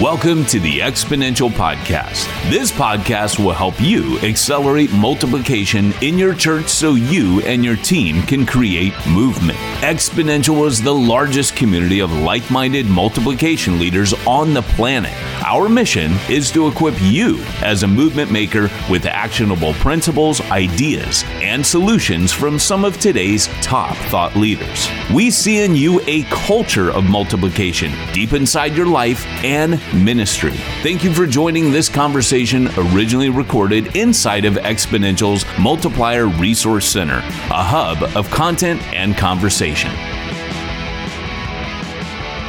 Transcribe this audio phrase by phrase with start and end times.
[0.00, 2.26] Welcome to the Exponential Podcast.
[2.50, 8.20] This podcast will help you accelerate multiplication in your church so you and your team
[8.24, 9.56] can create movement.
[9.80, 15.14] Exponential is the largest community of like minded multiplication leaders on the planet.
[15.48, 21.64] Our mission is to equip you as a movement maker with actionable principles, ideas, and
[21.64, 24.88] solutions from some of today's top thought leaders.
[25.14, 30.56] We see in you a culture of multiplication deep inside your life and ministry.
[30.82, 37.62] Thank you for joining this conversation originally recorded inside of Exponential's Multiplier Resource Center, a
[37.62, 39.92] hub of content and conversation.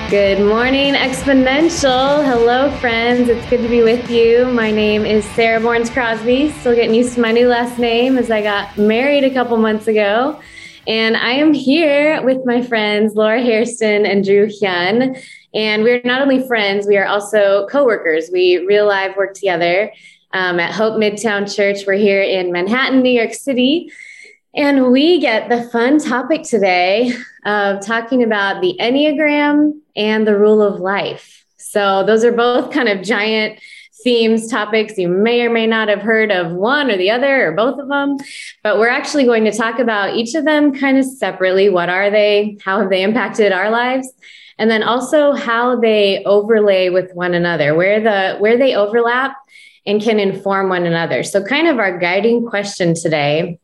[0.10, 2.26] Good morning, Exponential.
[2.26, 3.28] Hello, friends.
[3.28, 4.46] It's good to be with you.
[4.46, 6.50] My name is Sarah Borns Crosby.
[6.54, 9.86] Still getting used to my new last name as I got married a couple months
[9.86, 10.40] ago.
[10.88, 15.22] And I am here with my friends Laura Hairston and Drew Hyun.
[15.54, 18.30] And we're not only friends, we are also coworkers.
[18.32, 19.92] We real live work together
[20.32, 21.86] um, at Hope Midtown Church.
[21.86, 23.92] We're here in Manhattan, New York City.
[24.58, 27.14] And we get the fun topic today
[27.46, 31.46] of talking about the Enneagram and the rule of life.
[31.58, 33.60] So, those are both kind of giant
[34.04, 34.98] themes, topics.
[34.98, 37.88] You may or may not have heard of one or the other or both of
[37.88, 38.18] them,
[38.64, 41.70] but we're actually going to talk about each of them kind of separately.
[41.70, 42.58] What are they?
[42.66, 44.12] How have they impacted our lives?
[44.60, 49.36] and then also how they overlay with one another, where the where they overlap
[49.86, 51.22] and can inform one another.
[51.22, 53.60] So kind of our guiding question today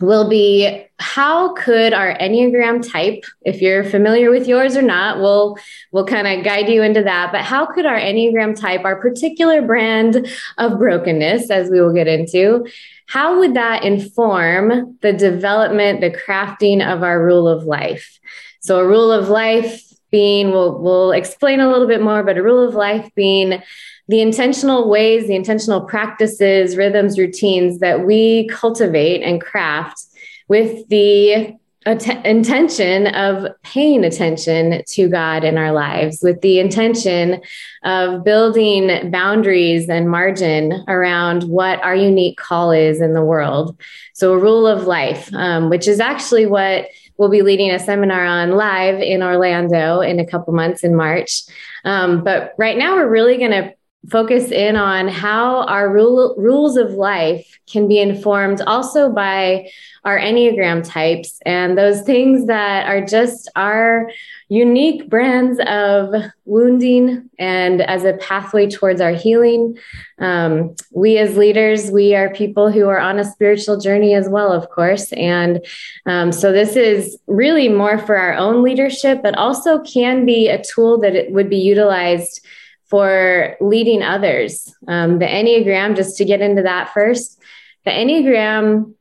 [0.00, 5.56] will be how could our enneagram type if you're familiar with yours or not we'll
[5.92, 9.62] we'll kind of guide you into that but how could our enneagram type our particular
[9.62, 12.64] brand of brokenness as we will get into
[13.08, 18.20] how would that inform the development the crafting of our rule of life?
[18.60, 22.42] So a rule of life being, we'll, we'll explain a little bit more, but a
[22.42, 23.62] rule of life being
[24.08, 30.02] the intentional ways, the intentional practices, rhythms, routines that we cultivate and craft
[30.48, 31.54] with the
[31.84, 37.40] att- intention of paying attention to God in our lives, with the intention
[37.84, 43.78] of building boundaries and margin around what our unique call is in the world.
[44.14, 46.86] So, a rule of life, um, which is actually what
[47.18, 51.42] we'll be leading a seminar on live in Orlando in a couple months in March.
[51.84, 53.74] Um, but right now, we're really going to
[54.08, 59.68] focus in on how our rule, rules of life can be informed also by
[60.04, 64.10] our Enneagram types and those things that are just our
[64.48, 66.14] unique brands of
[66.46, 69.76] wounding and as a pathway towards our healing.
[70.18, 74.52] Um, we, as leaders, we are people who are on a spiritual journey as well,
[74.52, 75.12] of course.
[75.12, 75.64] And
[76.06, 80.62] um, so this is really more for our own leadership, but also can be a
[80.62, 82.44] tool that it would be utilized
[82.86, 84.74] for leading others.
[84.88, 87.38] Um, the Enneagram, just to get into that first,
[87.84, 88.94] the Enneagram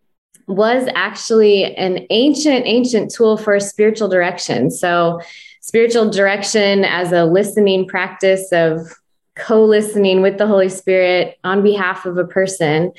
[0.48, 4.72] was actually an ancient, ancient tool for spiritual direction.
[4.72, 5.22] So,
[5.62, 8.94] spiritual direction as a listening practice of
[9.36, 12.92] co listening with the Holy Spirit on behalf of a person.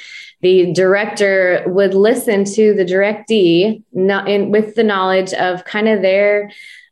[0.42, 6.03] The director would listen to the directee not in, with the knowledge of kind of
[6.03, 6.50] their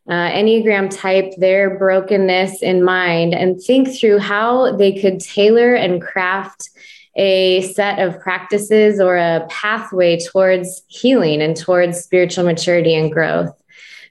[0.09, 6.01] uh, Enneagram type, their brokenness in mind, and think through how they could tailor and
[6.01, 6.69] craft
[7.17, 13.53] a set of practices or a pathway towards healing and towards spiritual maturity and growth.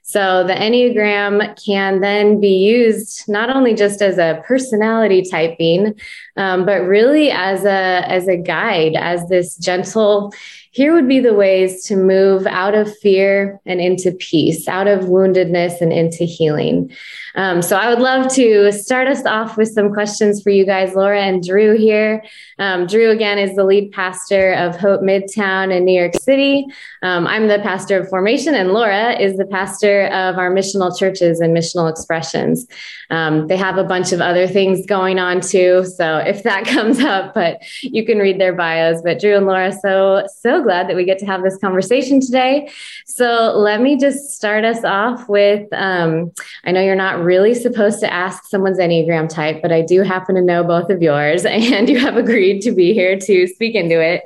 [0.03, 5.99] So the Enneagram can then be used not only just as a personality typing,
[6.37, 10.31] um, but really as a as a guide, as this gentle
[10.77, 15.05] here would be the ways to move out of fear and into peace, out of
[15.05, 16.95] woundedness and into healing.
[17.33, 20.95] Um, so I would love to start us off with some questions for you guys,
[20.95, 22.23] Laura and Drew here.
[22.59, 26.65] Um, Drew, again, is the lead pastor of Hope Midtown in New York City.
[27.03, 31.39] Um, I'm the pastor of Formation, and Laura is the pastor of our missional churches
[31.39, 32.67] and missional expressions.
[33.11, 35.85] Um, they have a bunch of other things going on too.
[35.85, 39.01] So if that comes up, but you can read their bios.
[39.03, 42.69] But Drew and Laura, so, so glad that we get to have this conversation today.
[43.05, 46.33] So let me just start us off with um,
[46.65, 50.35] I know you're not really supposed to ask someone's Enneagram type, but I do happen
[50.35, 54.01] to know both of yours, and you have agreed to be here to speak into
[54.01, 54.23] it.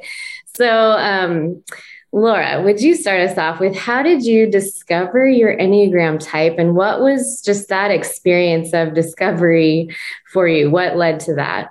[0.55, 1.63] So, um,
[2.11, 6.75] Laura, would you start us off with how did you discover your Enneagram type and
[6.75, 9.95] what was just that experience of discovery
[10.33, 10.71] for you?
[10.71, 11.69] What led to that?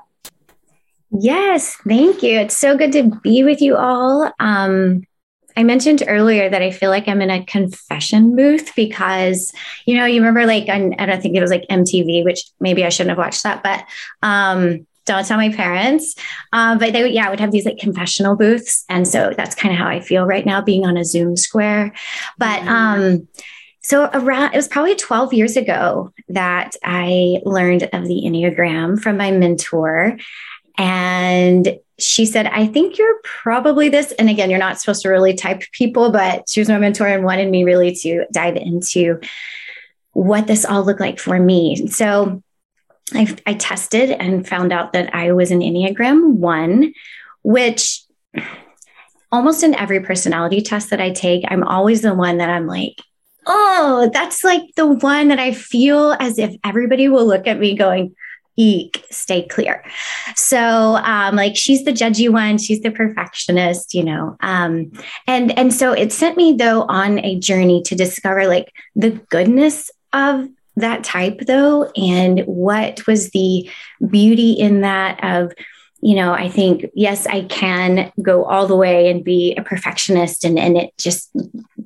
[1.13, 2.39] Yes, thank you.
[2.39, 4.33] It's so good to be with you all.
[4.39, 5.03] Um,
[5.57, 9.53] I mentioned earlier that I feel like I'm in a confession booth because,
[9.85, 12.85] you know, you remember like, I, I don't think it was like MTV, which maybe
[12.85, 13.85] I shouldn't have watched that, but
[14.23, 16.15] um, don't tell my parents.
[16.53, 18.85] Um, but they would, yeah, would have these like confessional booths.
[18.89, 21.93] And so that's kind of how I feel right now being on a Zoom square.
[22.39, 22.69] But, mm-hmm.
[22.69, 23.29] um,
[23.83, 29.17] so around it was probably 12 years ago that I learned of the Enneagram from
[29.17, 30.19] my mentor.
[30.79, 34.13] And she said, I think you're probably this.
[34.13, 37.25] And again, you're not supposed to really type people, but she was my mentor and
[37.25, 39.21] wanted me really to dive into
[40.13, 41.87] what this all looked like for me.
[41.89, 42.43] So
[43.13, 46.95] I, I tested and found out that I was an Enneagram one,
[47.43, 48.03] which
[49.33, 53.01] almost in every personality test that I take, I'm always the one that I'm like,
[53.47, 57.77] oh, that's like the one that I feel as if everybody will look at me
[57.77, 58.15] going,
[58.61, 59.83] eek, stay clear.
[60.37, 64.37] So, um, like she's the judgy one, she's the perfectionist, you know.
[64.41, 64.93] Um,
[65.27, 69.91] and and so it sent me though on a journey to discover like the goodness
[70.13, 73.69] of that type though and what was the
[74.09, 75.53] beauty in that of
[76.01, 80.45] you know i think yes i can go all the way and be a perfectionist
[80.45, 81.31] and, and it just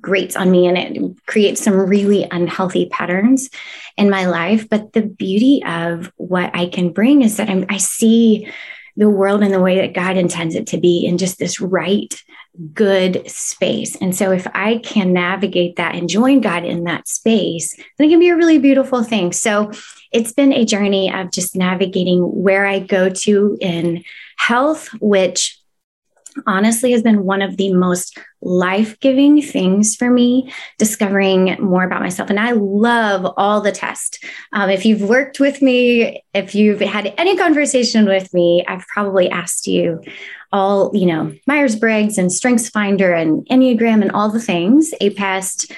[0.04, 3.48] grates on me and it creates some really unhealthy patterns
[3.96, 7.78] in my life but the beauty of what i can bring is that I'm, i
[7.78, 8.48] see
[8.96, 12.14] the world in the way that god intends it to be in just this right
[12.72, 13.96] good space.
[13.96, 18.10] And so if I can navigate that and join God in that space, then it
[18.10, 19.32] can be a really beautiful thing.
[19.32, 19.72] So
[20.12, 24.04] it's been a journey of just navigating where I go to in
[24.36, 25.58] health, which
[26.46, 32.02] honestly has been one of the most life giving things for me, discovering more about
[32.02, 32.30] myself.
[32.30, 34.18] And I love all the tests.
[34.52, 39.30] Um, if you've worked with me, if you've had any conversation with me, I've probably
[39.30, 40.02] asked you
[40.52, 45.72] all, you know, Myers Briggs and Strengths Finder and Enneagram and all the things, APEST.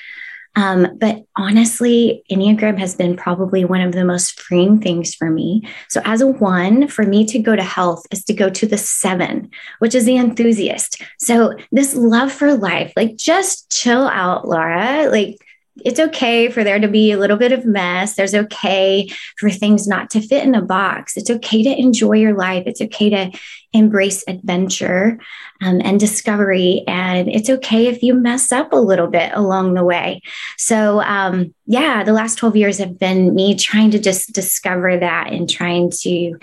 [0.57, 5.63] Um, but honestly, Enneagram has been probably one of the most freeing things for me.
[5.89, 8.79] So, as a one, for me to go to health is to go to the
[8.79, 11.03] seven, which is the enthusiast.
[11.21, 15.09] So, this love for life, like just chill out, Laura.
[15.11, 15.37] Like,
[15.85, 18.15] it's okay for there to be a little bit of mess.
[18.15, 21.17] There's okay for things not to fit in a box.
[21.17, 22.65] It's okay to enjoy your life.
[22.67, 23.39] It's okay to
[23.73, 25.19] embrace adventure
[25.61, 26.83] um, and discovery.
[26.89, 30.23] And it's okay if you mess up a little bit along the way.
[30.57, 35.33] So, um, yeah, the last 12 years have been me trying to just discover that
[35.33, 36.39] and trying to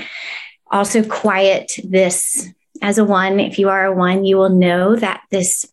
[0.70, 2.50] also quiet this
[2.82, 3.40] as a one.
[3.40, 5.66] If you are a one, you will know that this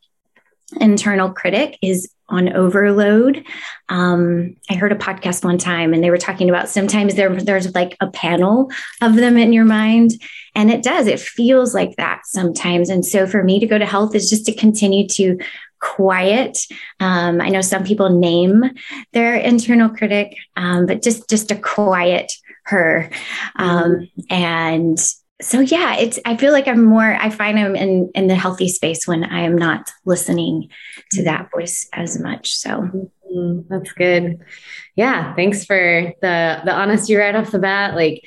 [0.81, 3.45] internal critic is on overload.
[3.89, 7.75] Um, I heard a podcast one time and they were talking about sometimes there, there's
[7.75, 8.71] like a panel
[9.03, 10.13] of them in your mind.
[10.55, 12.89] And it does, it feels like that sometimes.
[12.89, 15.39] And so for me to go to health is just to continue to
[15.81, 16.59] quiet.
[17.01, 18.65] Um, I know some people name
[19.13, 22.33] their internal critic, um, but just just to quiet
[22.65, 23.11] her
[23.57, 24.99] um, and
[25.41, 28.69] so yeah, it's I feel like I'm more I find I'm in in the healthy
[28.69, 30.69] space when I am not listening
[31.13, 31.25] to mm-hmm.
[31.25, 32.55] that voice as much.
[32.57, 32.83] So
[33.35, 33.61] mm-hmm.
[33.69, 34.41] that's good.
[34.97, 37.95] Yeah, thanks for the the honesty right off the bat.
[37.95, 38.25] Like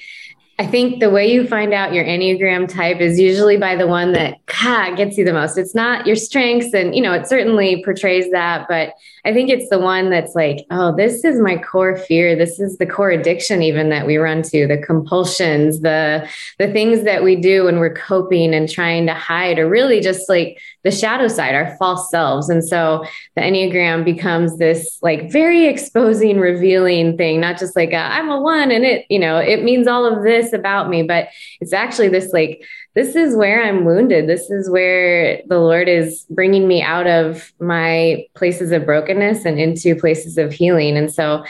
[0.60, 4.12] I think the way you find out your Enneagram type is usually by the one
[4.12, 5.58] that God, gets you the most.
[5.58, 8.94] It's not your strengths, and you know, it certainly portrays that, but
[9.26, 12.36] I think it's the one that's like, oh, this is my core fear.
[12.36, 16.30] This is the core addiction, even that we run to, the compulsions, the
[16.60, 20.30] the things that we do when we're coping and trying to hide, or really just
[20.30, 22.49] like the shadow side, our false selves.
[22.49, 28.19] And so the Enneagram becomes this like very exposing, revealing thing, not just like i
[28.19, 31.30] am a one and it, you know, it means all of this about me, but
[31.61, 32.63] it's actually this like
[32.95, 34.28] this is where I'm wounded.
[34.28, 39.59] This is where the Lord is bringing me out of my places of brokenness and
[39.59, 40.95] into places of healing.
[40.95, 41.44] And so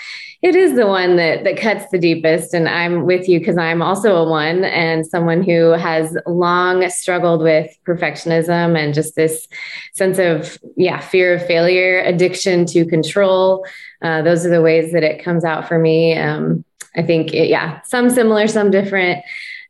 [0.44, 3.82] it is the one that that cuts the deepest and I'm with you because I'm
[3.82, 9.48] also a one and someone who has long struggled with perfectionism and just this
[9.94, 13.66] sense of yeah, fear of failure, addiction to control.
[14.02, 16.18] Uh, those are the ways that it comes out for me.
[16.18, 19.24] Um, I think, it, yeah, some similar, some different.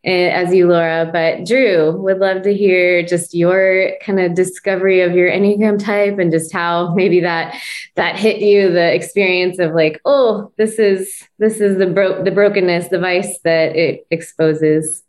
[0.05, 1.09] Eh, as you, Laura.
[1.11, 6.19] But Drew, would love to hear just your kind of discovery of your Enneagram type
[6.19, 7.55] and just how maybe that
[7.95, 11.85] that hit you, the experience of like, oh, this is this is the
[12.23, 15.02] the brokenness, the vice that it exposes.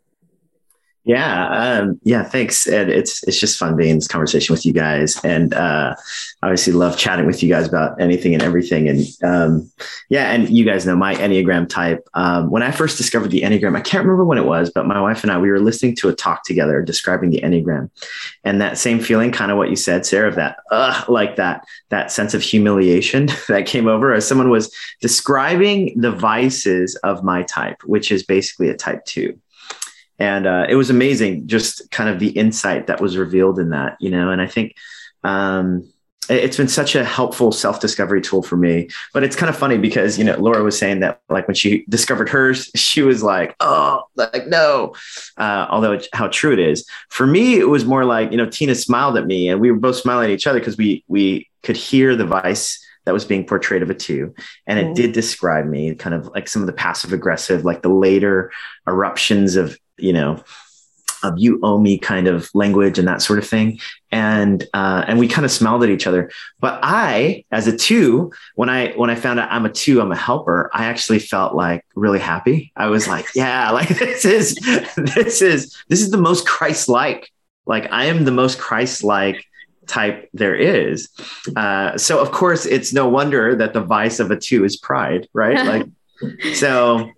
[1.05, 2.23] Yeah, um, yeah.
[2.23, 5.93] Thanks, and it's it's just fun being in this conversation with you guys, and uh,
[6.41, 8.89] obviously love chatting with you guys about anything and everything.
[8.89, 9.71] And um,
[10.09, 12.07] yeah, and you guys know my Enneagram type.
[12.15, 14.99] Um, when I first discovered the Enneagram, I can't remember when it was, but my
[14.99, 17.91] wife and I we were listening to a talk together describing the Enneagram,
[18.43, 21.67] and that same feeling, kind of what you said, Sarah, of that, uh, like that
[21.89, 27.43] that sense of humiliation that came over as someone was describing the vices of my
[27.43, 29.39] type, which is basically a type two
[30.19, 33.97] and uh, it was amazing just kind of the insight that was revealed in that
[33.99, 34.75] you know and i think
[35.23, 35.91] um,
[36.29, 40.17] it's been such a helpful self-discovery tool for me but it's kind of funny because
[40.17, 44.01] you know laura was saying that like when she discovered hers she was like oh
[44.15, 44.93] like no
[45.37, 48.75] uh, although how true it is for me it was more like you know tina
[48.75, 51.77] smiled at me and we were both smiling at each other because we we could
[51.77, 54.33] hear the vice that was being portrayed of a two.
[54.67, 54.95] And it mm.
[54.95, 58.51] did describe me kind of like some of the passive aggressive, like the later
[58.87, 60.43] eruptions of you know,
[61.25, 63.79] of you owe me kind of language and that sort of thing.
[64.11, 66.31] And uh, and we kind of smiled at each other.
[66.59, 70.11] But I, as a two, when I when I found out I'm a two, I'm
[70.11, 72.71] a helper, I actually felt like really happy.
[72.75, 74.55] I was like, yeah, like this is
[74.95, 77.31] this is this is the most Christ-like.
[77.65, 79.43] Like I am the most Christ-like
[79.87, 81.09] type there is.
[81.55, 85.27] Uh, so of course, it's no wonder that the vice of a two is pride,
[85.33, 85.65] right?
[85.65, 85.85] Like
[86.53, 87.11] so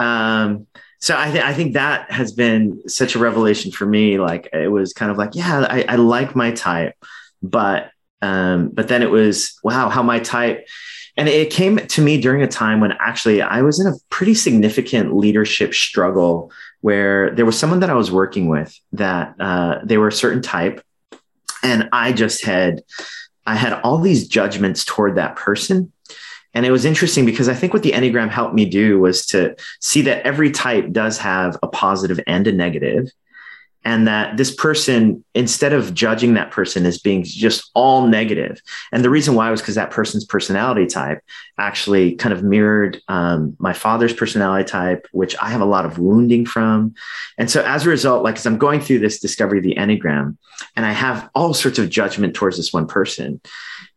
[0.00, 0.66] um
[1.04, 4.18] so I, th- I think that has been such a revelation for me.
[4.18, 6.94] Like it was kind of like, yeah, I, I like my type,
[7.42, 7.90] but
[8.22, 10.66] um, but then it was wow, how my type,
[11.18, 14.32] and it came to me during a time when actually I was in a pretty
[14.32, 19.98] significant leadership struggle where there was someone that I was working with that uh, they
[19.98, 20.82] were a certain type,
[21.62, 22.80] and I just had
[23.44, 25.92] I had all these judgments toward that person
[26.54, 29.56] and it was interesting because I think what the Enneagram helped me do was to
[29.80, 33.10] see that every type does have a positive and a negative,
[33.86, 39.04] and that this person, instead of judging that person as being just all negative, and
[39.04, 41.20] the reason why was because that person's personality type
[41.58, 45.98] actually kind of mirrored um, my father's personality type, which I have a lot of
[45.98, 46.94] wounding from.
[47.36, 50.38] And so as a result, like as I'm going through this discovery of the Enneagram,
[50.76, 53.40] and I have all sorts of judgment towards this one person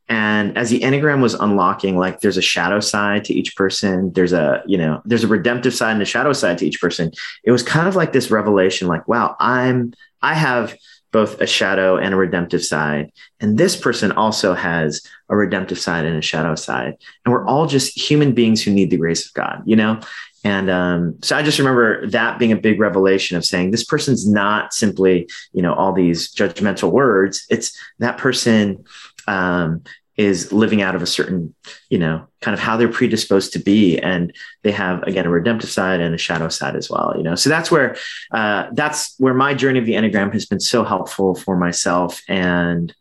[0.09, 4.11] and as the enneagram was unlocking like there's a shadow side to each person.
[4.13, 7.11] There's a you know there's a redemptive side and a shadow side to each person.
[7.43, 10.75] It was kind of like this revelation like wow i'm i have
[11.13, 13.11] both a shadow and a redemptive side.
[13.39, 16.95] And this person also has a redemptive side and a shadow side.
[17.23, 19.99] And we're all just human beings who need the grace of god you know?
[20.43, 24.25] And um, so I just remember that being a big revelation of saying this person's
[24.25, 27.45] not simply, you know, all these judgmental words.
[27.49, 28.85] It's that person
[29.27, 29.83] um,
[30.15, 31.53] is living out of a certain,
[31.89, 35.69] you know, kind of how they're predisposed to be, and they have again a redemptive
[35.69, 37.13] side and a shadow side as well.
[37.15, 37.95] You know, so that's where
[38.31, 42.93] uh, that's where my journey of the enneagram has been so helpful for myself and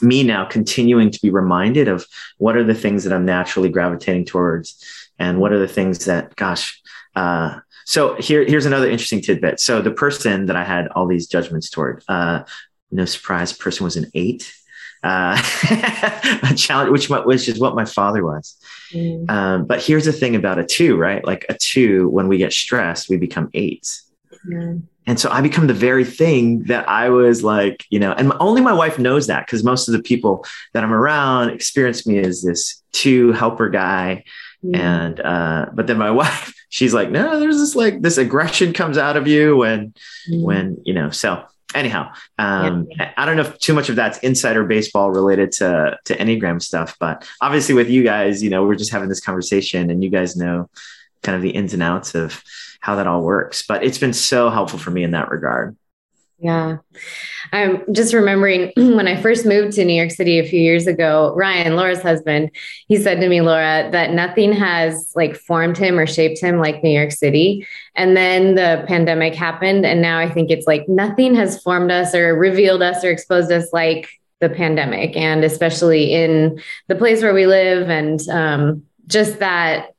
[0.00, 2.04] me now continuing to be reminded of
[2.38, 4.84] what are the things that I'm naturally gravitating towards,
[5.18, 6.80] and what are the things that, gosh.
[7.14, 9.60] Uh, so here, here's another interesting tidbit.
[9.60, 12.42] So the person that I had all these judgments toward, uh,
[12.90, 14.52] no surprise, person was an eight
[15.02, 15.36] uh,
[16.50, 18.56] a challenge, which which is what my father was.
[18.92, 19.30] Mm.
[19.30, 21.24] Um, but here's the thing about a two, right?
[21.24, 24.02] Like a two, when we get stressed, we become eights.
[24.46, 24.82] Mm.
[25.06, 28.60] And so I become the very thing that I was like, you know, and only
[28.60, 30.44] my wife knows that because most of the people
[30.74, 34.24] that I'm around experience me as this two helper guy.
[34.64, 34.76] Mm.
[34.76, 38.96] And, uh, but then my wife, she's like, no, there's this like this aggression comes
[38.96, 39.92] out of you when,
[40.30, 40.42] mm.
[40.42, 41.44] when, you know, so
[41.74, 43.12] anyhow, um, yeah.
[43.16, 46.96] I don't know if too much of that's insider baseball related to to Enneagram stuff,
[46.98, 50.36] but obviously with you guys, you know, we're just having this conversation, and you guys
[50.36, 50.68] know
[51.22, 52.42] kind of the ins and outs of
[52.80, 53.64] how that all works.
[53.66, 55.76] But it's been so helpful for me in that regard.
[56.42, 56.78] Yeah.
[57.52, 61.32] I'm just remembering when I first moved to New York City a few years ago,
[61.36, 62.50] Ryan, Laura's husband,
[62.88, 66.82] he said to me, Laura, that nothing has like formed him or shaped him like
[66.82, 67.64] New York City.
[67.94, 69.86] And then the pandemic happened.
[69.86, 73.52] And now I think it's like nothing has formed us or revealed us or exposed
[73.52, 74.08] us like
[74.40, 75.16] the pandemic.
[75.16, 79.94] And especially in the place where we live and um, just that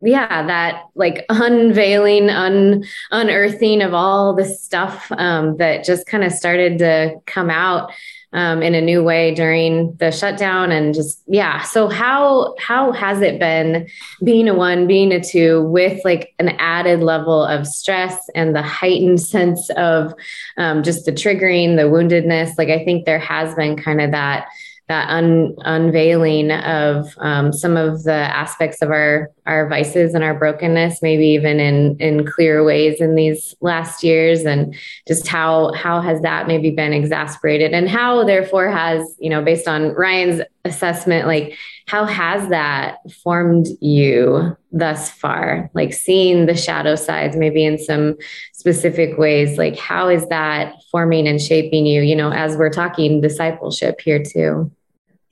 [0.00, 6.32] yeah that like unveiling un unearthing of all the stuff um, that just kind of
[6.32, 7.90] started to come out
[8.32, 11.62] um, in a new way during the shutdown and just yeah.
[11.62, 13.88] So how how has it been
[14.22, 18.62] being a one being a two with like an added level of stress and the
[18.62, 20.12] heightened sense of
[20.58, 22.58] um, just the triggering the woundedness?
[22.58, 24.48] Like i think there has been kind of that
[24.88, 30.34] that un- unveiling of um, some of the aspects of our our vices and our
[30.34, 34.76] brokenness, maybe even in in clear ways in these last years, and
[35.06, 39.66] just how how has that maybe been exasperated, and how therefore has you know based
[39.66, 45.70] on Ryan's assessment, like how has that formed you thus far?
[45.72, 48.16] Like seeing the shadow sides, maybe in some
[48.52, 52.02] specific ways, like how is that forming and shaping you?
[52.02, 54.70] You know, as we're talking discipleship here too.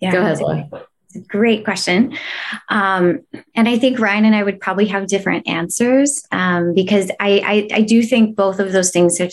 [0.00, 0.86] Yeah, Go ahead, Laura.
[1.28, 2.16] Great question.
[2.68, 3.20] Um,
[3.54, 7.76] and I think Ryan and I would probably have different answers um, because I, I,
[7.78, 9.32] I, do think both of those things have,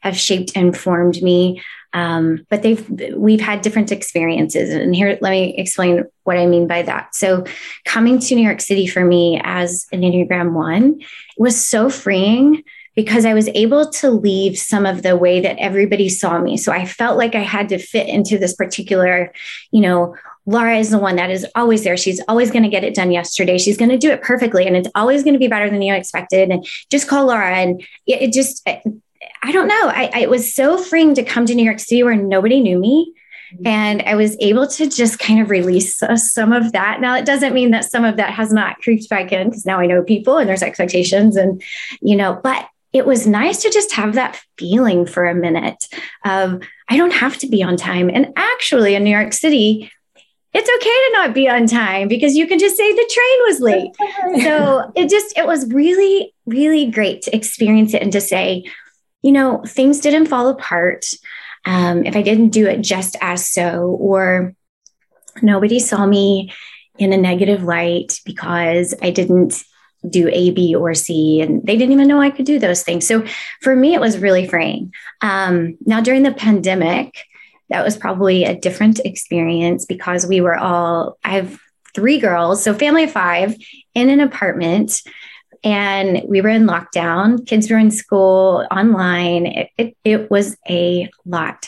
[0.00, 1.62] have shaped and formed me.
[1.92, 6.68] Um, but they've we've had different experiences, and here let me explain what I mean
[6.68, 7.16] by that.
[7.16, 7.44] So,
[7.84, 11.00] coming to New York City for me as an Enneagram One
[11.36, 12.62] was so freeing
[12.96, 16.56] because I was able to leave some of the way that everybody saw me.
[16.56, 19.32] So I felt like I had to fit into this particular,
[19.70, 20.16] you know,
[20.46, 21.96] Laura is the one that is always there.
[21.96, 23.58] She's always going to get it done yesterday.
[23.58, 25.94] She's going to do it perfectly and it's always going to be better than you
[25.94, 26.50] expected.
[26.50, 27.54] And just call Laura.
[27.54, 29.88] And it, it just, I don't know.
[29.88, 32.78] I, I, it was so freeing to come to New York City where nobody knew
[32.78, 33.14] me.
[33.64, 37.00] And I was able to just kind of release uh, some of that.
[37.00, 39.80] Now, it doesn't mean that some of that has not creeped back in because now
[39.80, 41.62] I know people and there's expectations and,
[42.00, 45.86] you know, but it was nice to just have that feeling for a minute
[46.24, 48.10] of I don't have to be on time.
[48.10, 49.90] And actually, in New York City,
[50.52, 53.60] it's okay to not be on time because you can just say the train was
[53.60, 54.42] late.
[54.44, 58.64] so it just, it was really, really great to experience it and to say,
[59.22, 61.06] you know, things didn't fall apart.
[61.64, 64.54] Um, if I didn't do it just as so, or
[65.42, 66.52] nobody saw me
[66.98, 69.62] in a negative light because I didn't
[70.08, 71.40] do A, B, or C.
[71.40, 73.06] And they didn't even know I could do those things.
[73.06, 73.24] So
[73.60, 74.92] for me, it was really freeing.
[75.20, 77.24] Um, now, during the pandemic,
[77.68, 81.58] that was probably a different experience because we were all, I have
[81.94, 83.54] three girls, so family of five
[83.94, 85.02] in an apartment.
[85.62, 87.46] And we were in lockdown.
[87.46, 89.46] Kids were in school online.
[89.46, 91.66] It, it, it was a lot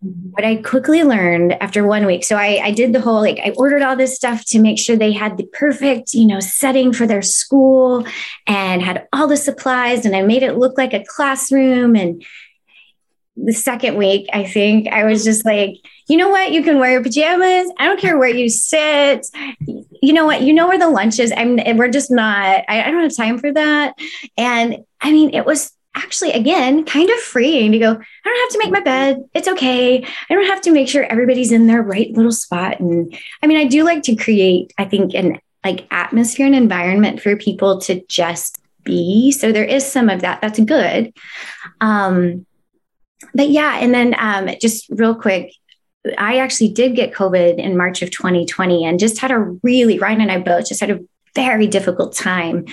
[0.00, 2.24] what I quickly learned after one week.
[2.24, 4.94] So I, I, did the whole like I ordered all this stuff to make sure
[4.94, 8.06] they had the perfect, you know, setting for their school
[8.46, 11.96] and had all the supplies and I made it look like a classroom.
[11.96, 12.22] And
[13.36, 15.76] the second week, I think I was just like,
[16.08, 16.52] you know what?
[16.52, 17.72] You can wear your pajamas.
[17.78, 19.26] I don't care where you sit.
[20.02, 20.42] You know what?
[20.42, 21.32] You know where the lunch is.
[21.36, 23.94] I'm we're just not, I, I don't have time for that.
[24.36, 28.50] And I mean, it was actually again kind of freeing to go i don't have
[28.50, 29.24] to make my bed.
[29.34, 30.04] It's okay.
[30.04, 32.78] I don't have to make sure everybody's in their right little spot.
[32.80, 37.20] And i mean i do like to create i think an like atmosphere and environment
[37.20, 39.32] for people to just be.
[39.32, 40.40] So there is some of that.
[40.40, 41.12] That's good.
[41.80, 42.46] Um
[43.34, 45.52] but yeah and then um just real quick
[46.18, 50.20] I actually did get COVID in March of 2020 and just had a really, Ryan
[50.20, 51.00] and I both just had a
[51.36, 52.64] very difficult time.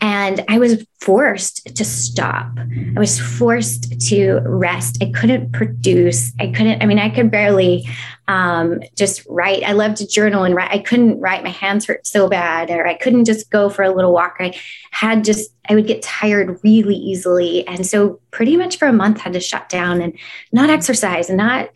[0.00, 2.58] And I was forced to stop.
[2.58, 5.02] I was forced to rest.
[5.02, 6.32] I couldn't produce.
[6.38, 7.88] I couldn't, I mean, I could barely
[8.28, 9.62] um, just write.
[9.62, 10.70] I loved to journal and write.
[10.70, 11.42] I couldn't write.
[11.42, 14.36] My hands hurt so bad, or I couldn't just go for a little walk.
[14.40, 14.54] I
[14.90, 17.66] had just, I would get tired really easily.
[17.66, 20.16] And so, pretty much for a month, had to shut down and
[20.52, 21.70] not exercise and not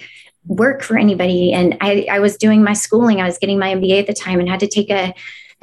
[0.47, 1.53] work for anybody.
[1.53, 3.21] And I, I was doing my schooling.
[3.21, 5.15] I was getting my MBA at the time and had to take a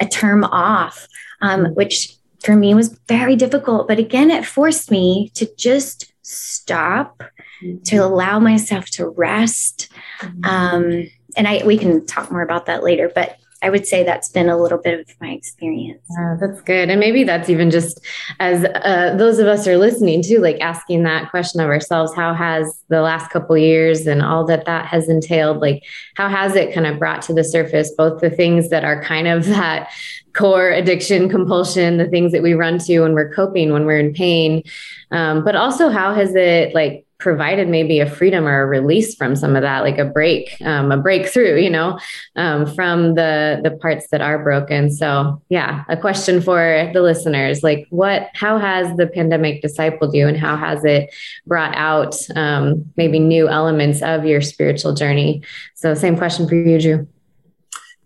[0.01, 1.07] a term off,
[1.41, 1.73] um, mm-hmm.
[1.73, 3.87] which for me was very difficult.
[3.87, 7.23] But again, it forced me to just stop,
[7.63, 7.81] mm-hmm.
[7.83, 9.89] to allow myself to rest.
[10.19, 10.45] Mm-hmm.
[10.45, 14.29] Um, and I we can talk more about that later, but I would say that's
[14.29, 16.03] been a little bit of my experience.
[16.09, 16.89] Yeah, that's good.
[16.89, 17.99] And maybe that's even just
[18.39, 22.33] as uh, those of us are listening to, like asking that question of ourselves, how
[22.33, 25.83] has the last couple years and all that that has entailed, like
[26.15, 29.27] how has it kind of brought to the surface both the things that are kind
[29.27, 29.89] of that
[30.33, 34.13] core addiction compulsion the things that we run to when we're coping when we're in
[34.13, 34.63] pain
[35.11, 39.35] um, but also how has it like provided maybe a freedom or a release from
[39.35, 41.97] some of that, like a break, um, a breakthrough, you know,
[42.35, 44.91] um, from the the parts that are broken.
[44.91, 50.27] So yeah, a question for the listeners: like, what, how has the pandemic discipled you,
[50.27, 51.13] and how has it
[51.45, 55.43] brought out um, maybe new elements of your spiritual journey?
[55.75, 57.07] So same question for you, Drew.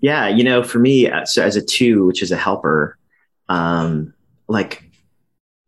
[0.01, 2.97] Yeah, you know, for me, uh, so as a two, which is a helper,
[3.49, 4.13] um,
[4.47, 4.84] like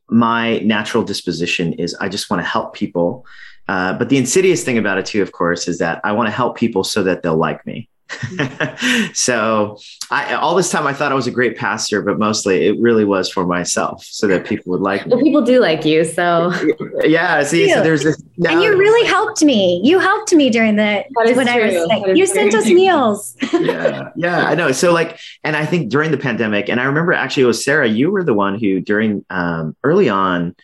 [0.10, 3.26] my natural disposition is I just want to help people.
[3.68, 6.32] Uh, but the insidious thing about it too, of course, is that I want to
[6.32, 7.90] help people so that they'll like me.
[9.14, 9.78] so
[10.10, 13.06] I, all this time I thought I was a great pastor, but mostly it really
[13.06, 15.14] was for myself so that people would like me.
[15.14, 16.04] Well, people do like you.
[16.04, 16.54] So
[17.04, 18.22] yeah, see, so there's this.
[18.46, 19.82] and you really helped me.
[19.84, 21.46] You helped me during the, when true.
[21.48, 22.18] I was sick.
[22.18, 23.36] You sent us meals.
[23.54, 24.10] yeah.
[24.16, 24.72] Yeah, I know.
[24.72, 27.88] So like, and I think during the pandemic, and I remember actually it was Sarah,
[27.88, 30.56] you were the one who during um, early on,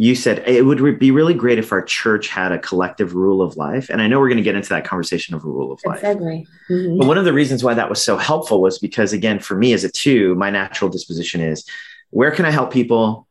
[0.00, 3.42] you said it would re- be really great if our church had a collective rule
[3.42, 3.90] of life.
[3.90, 5.96] And I know we're going to get into that conversation of a rule of life.
[5.96, 6.46] Exactly.
[6.70, 6.98] Mm-hmm.
[6.98, 9.72] But one of the reasons why that was so helpful was because, again, for me
[9.72, 11.64] as a two, my natural disposition is
[12.10, 13.26] where can I help people?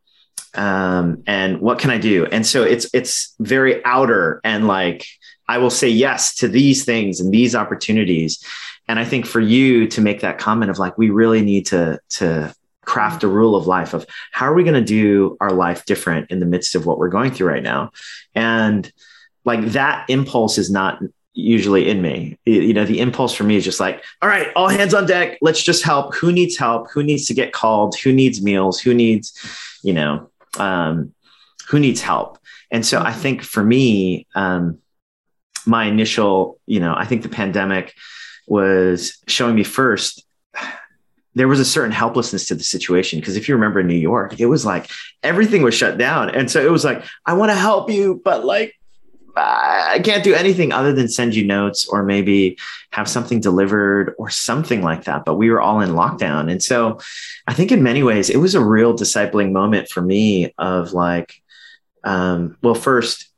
[0.56, 2.26] Um, and what can I do?
[2.26, 5.06] And so it's it's very outer and like
[5.48, 8.44] I will say yes to these things and these opportunities.
[8.90, 12.02] And I think for you to make that comment of like we really need to
[12.10, 12.54] to
[12.88, 16.32] craft a rule of life of how are we going to do our life different
[16.32, 17.92] in the midst of what we're going through right now?
[18.34, 18.92] And
[19.46, 21.00] like that impulse is not
[21.34, 22.40] usually in me.
[22.46, 25.38] You know the impulse for me is just like all right all hands on deck.
[25.42, 26.16] Let's just help.
[26.16, 26.90] Who needs help?
[26.92, 27.96] Who needs to get called?
[28.00, 28.80] Who needs meals?
[28.80, 29.38] Who needs
[29.84, 31.14] you know um,
[31.68, 32.40] who needs help?
[32.72, 34.80] And so i think for me um,
[35.66, 37.94] my initial you know i think the pandemic
[38.48, 40.27] was showing me first
[41.38, 44.40] there was a certain helplessness to the situation because if you remember in New York,
[44.40, 44.90] it was like
[45.22, 48.44] everything was shut down, and so it was like I want to help you, but
[48.44, 48.74] like
[49.36, 52.58] I can't do anything other than send you notes or maybe
[52.92, 55.26] have something delivered or something like that.
[55.26, 57.00] But we were all in lockdown, and so
[57.48, 61.40] I think in many ways it was a real discipling moment for me of like,
[62.04, 63.30] um, well, first,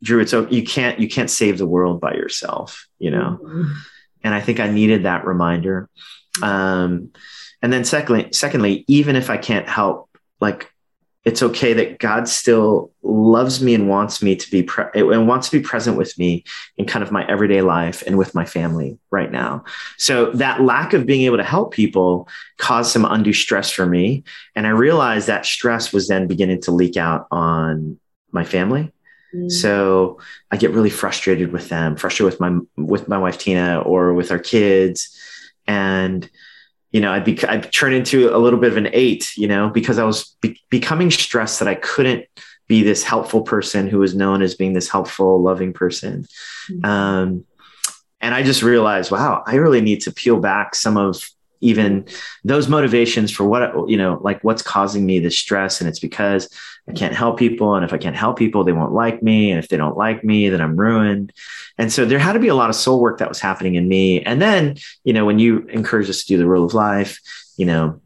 [0.00, 3.72] Drew, it's you can't you can't save the world by yourself, you know, mm-hmm.
[4.22, 5.88] and I think I needed that reminder.
[6.42, 7.10] Um,
[7.62, 10.08] and then secondly, secondly, even if I can't help,
[10.40, 10.70] like
[11.24, 15.50] it's okay that God still loves me and wants me to be pre- and wants
[15.50, 16.44] to be present with me
[16.78, 19.64] in kind of my everyday life and with my family right now.
[19.98, 22.26] So that lack of being able to help people
[22.56, 24.24] caused some undue stress for me,
[24.56, 27.98] and I realized that stress was then beginning to leak out on
[28.32, 28.90] my family.
[29.34, 29.50] Mm.
[29.52, 34.14] So I get really frustrated with them, frustrated with my with my wife Tina or
[34.14, 35.19] with our kids
[35.70, 36.28] and
[36.90, 39.70] you know, I'd be I'd turn into a little bit of an eight, you know,
[39.70, 42.26] because I was be- becoming stressed that I couldn't
[42.66, 46.26] be this helpful person who was known as being this helpful, loving person.
[46.68, 46.84] Mm-hmm.
[46.84, 47.44] Um,
[48.20, 51.22] and I just realized, wow, I really need to peel back some of
[51.60, 52.06] even
[52.44, 55.80] those motivations for what you know like what's causing me this stress.
[55.80, 56.48] And it's because
[56.88, 57.74] i can't help people.
[57.74, 59.50] And if i can't help people they won't like me.
[59.50, 61.32] And if they don't like me then i'm ruined.
[61.78, 63.88] And so there had to be a lot of soul work that was happening in
[63.88, 64.22] me.
[64.22, 67.20] And then you know when you encourage us to do the rule of life
[67.56, 68.00] you know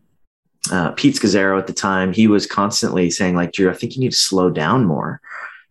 [0.72, 4.00] uh, pete scazzero at the time he was constantly saying like drew i think you
[4.00, 5.20] need to slow down more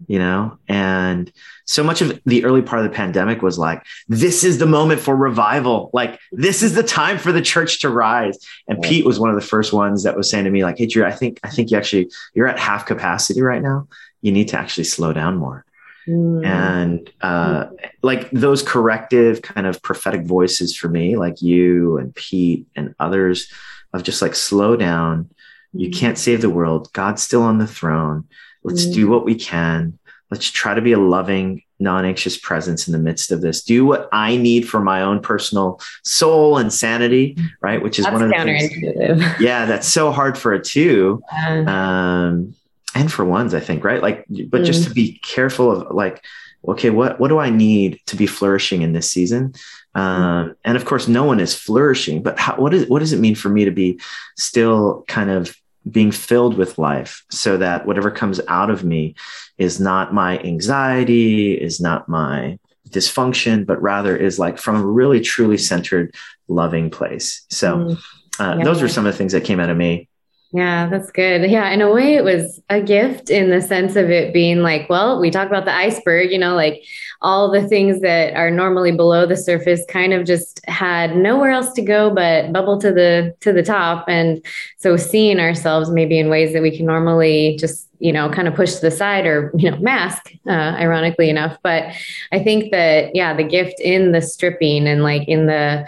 [0.07, 1.31] you know and
[1.65, 4.99] so much of the early part of the pandemic was like this is the moment
[4.99, 8.89] for revival like this is the time for the church to rise and right.
[8.89, 11.05] pete was one of the first ones that was saying to me like hey drew
[11.05, 13.87] i think i think you actually you're at half capacity right now
[14.21, 15.65] you need to actually slow down more
[16.07, 16.45] mm.
[16.45, 17.89] and uh, mm.
[18.01, 23.51] like those corrective kind of prophetic voices for me like you and pete and others
[23.93, 25.29] of just like slow down
[25.73, 25.97] you mm.
[25.97, 28.25] can't save the world god's still on the throne
[28.63, 28.93] let's mm.
[28.93, 29.97] do what we can.
[30.31, 33.61] Let's try to be a loving non-anxious presence in the midst of this.
[33.61, 37.83] Do what i need for my own personal soul and sanity right?
[37.83, 39.19] Which is that's one of the counterintuitive.
[39.19, 41.21] Things, yeah that's so hard for a two.
[41.67, 42.55] Um,
[42.95, 44.01] and for ones i think right?
[44.01, 44.65] Like but mm.
[44.65, 46.23] just to be careful of like
[46.67, 49.53] okay what what do i need to be flourishing in this season?
[49.95, 53.19] Um, and of course no one is flourishing but how, what is what does it
[53.19, 53.99] mean for me to be
[54.37, 55.55] still kind of
[55.89, 59.15] being filled with life so that whatever comes out of me
[59.57, 62.57] is not my anxiety, is not my
[62.89, 66.15] dysfunction, but rather is like from a really truly centered,
[66.47, 67.45] loving place.
[67.49, 67.97] So, mm.
[68.39, 68.63] uh, yeah.
[68.63, 70.07] those were some of the things that came out of me.
[70.55, 71.49] Yeah, that's good.
[71.49, 74.87] Yeah, in a way, it was a gift in the sense of it being like,
[74.87, 76.83] well, we talk about the iceberg, you know, like
[77.23, 81.73] all the things that are normally below the surface kind of just had nowhere else
[81.73, 84.05] to go but bubble to the to the top.
[84.07, 84.45] And
[84.77, 88.53] so seeing ourselves maybe in ways that we can normally just you know kind of
[88.53, 91.85] push to the side or you know mask uh, ironically enough but
[92.33, 95.87] i think that yeah the gift in the stripping and like in the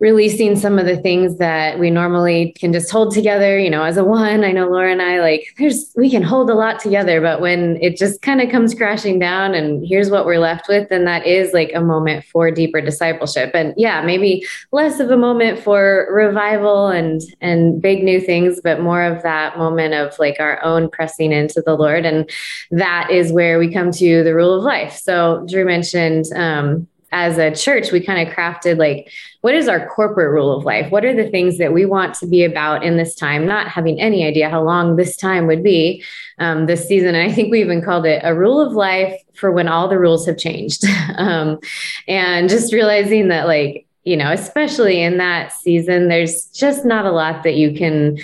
[0.00, 3.96] releasing some of the things that we normally can just hold together you know as
[3.96, 4.44] a one.
[4.44, 7.78] I know laura and i like there's we can hold a lot together but when
[7.82, 11.26] it just kind of comes crashing down and here's what we're left with then that
[11.26, 13.50] is like a moment for deeper discipleship.
[13.54, 18.80] And yeah maybe less of a moment for revival and and big new things but
[18.80, 22.04] more of that moment of like our own pressing into the lord.
[22.04, 22.30] And
[22.70, 24.96] that is where we come to the rule of life.
[24.96, 29.88] So drew mentioned um as a church, we kind of crafted like, what is our
[29.88, 30.90] corporate rule of life?
[30.90, 33.46] What are the things that we want to be about in this time?
[33.46, 36.04] Not having any idea how long this time would be
[36.38, 37.14] um, this season.
[37.14, 39.98] And I think we even called it a rule of life for when all the
[39.98, 40.84] rules have changed.
[41.16, 41.58] um,
[42.06, 47.10] and just realizing that, like, you know, especially in that season, there's just not a
[47.10, 48.18] lot that you can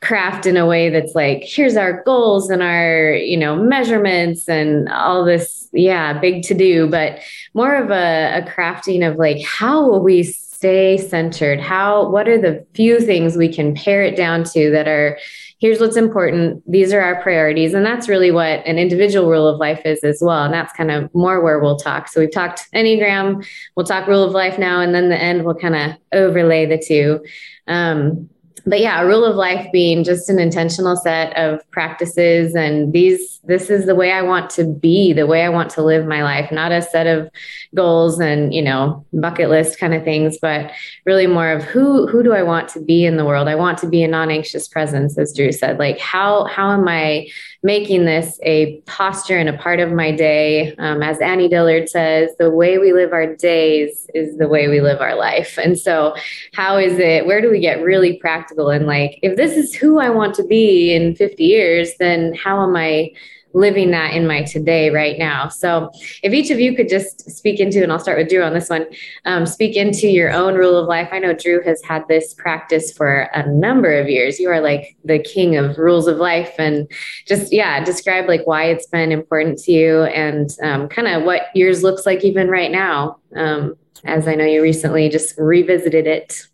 [0.00, 4.88] craft in a way that's like here's our goals and our you know measurements and
[4.88, 7.20] all this yeah big to do but
[7.52, 10.22] more of a, a crafting of like how will we
[10.60, 11.58] stay centered?
[11.58, 15.18] How what are the few things we can pare it down to that are
[15.58, 19.58] here's what's important these are our priorities and that's really what an individual rule of
[19.58, 22.08] life is as well and that's kind of more where we'll talk.
[22.08, 23.42] So we've talked enneagram
[23.74, 26.76] we'll talk rule of life now and then the end we'll kind of overlay the
[26.76, 27.24] two.
[27.66, 28.28] Um,
[28.66, 33.40] but yeah, a rule of life being just an intentional set of practices and these
[33.44, 36.22] this is the way I want to be, the way I want to live my
[36.22, 37.30] life, not a set of
[37.74, 40.70] goals and, you know, bucket list kind of things, but
[41.06, 43.48] really more of who who do I want to be in the world?
[43.48, 45.78] I want to be a non-anxious presence as Drew said.
[45.78, 47.28] Like how how am I
[47.62, 50.74] making this a posture and a part of my day?
[50.76, 54.80] Um, as Annie Dillard says, the way we live our days is the way we
[54.80, 55.58] live our life.
[55.58, 56.14] And so
[56.54, 59.98] how is it where do we get really practical and like if this is who
[59.98, 63.10] I want to be in 50 years, then how am I
[63.52, 65.48] living that in my today right now.
[65.48, 65.90] So,
[66.22, 68.68] if each of you could just speak into, and I'll start with Drew on this
[68.68, 68.86] one,
[69.24, 71.08] um, speak into your own rule of life.
[71.12, 74.38] I know Drew has had this practice for a number of years.
[74.38, 76.90] You are like the king of rules of life, and
[77.26, 81.42] just yeah, describe like why it's been important to you, and um, kind of what
[81.54, 83.18] yours looks like even right now.
[83.34, 86.46] Um, as I know you recently just revisited it.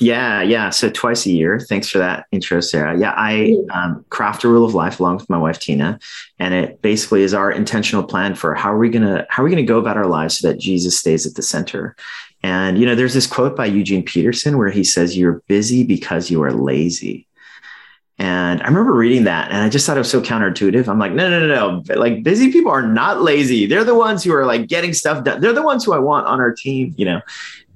[0.00, 0.70] Yeah, yeah.
[0.70, 1.60] So twice a year.
[1.60, 2.98] Thanks for that intro, Sarah.
[2.98, 5.98] Yeah, I um, craft a rule of life along with my wife Tina,
[6.38, 9.50] and it basically is our intentional plan for how are we gonna how are we
[9.50, 11.94] gonna go about our lives so that Jesus stays at the center.
[12.42, 16.30] And you know, there's this quote by Eugene Peterson where he says, "You're busy because
[16.30, 17.26] you are lazy."
[18.20, 20.88] And I remember reading that and I just thought it was so counterintuitive.
[20.88, 21.94] I'm like, no, no, no, no.
[21.98, 23.64] Like busy people are not lazy.
[23.64, 25.40] They're the ones who are like getting stuff done.
[25.40, 27.22] They're the ones who I want on our team, you know?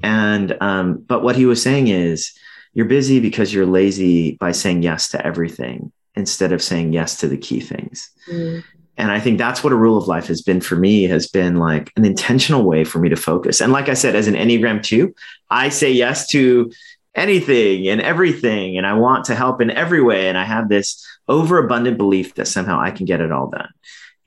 [0.03, 2.35] And, um, but what he was saying is
[2.75, 7.27] you're busy because you're lazy by saying yes to everything instead of saying yes to
[7.27, 8.11] the key things.
[8.31, 8.63] Mm.
[8.99, 11.57] And I think that's what a rule of life has been for me, has been
[11.57, 13.63] like an intentional way for me to focus.
[13.63, 15.13] And like I said, as an Enneagram 2,
[15.49, 16.71] I say yes to
[17.14, 18.77] anything and everything.
[18.77, 20.29] And I want to help in every way.
[20.29, 23.70] And I have this overabundant belief that somehow I can get it all done.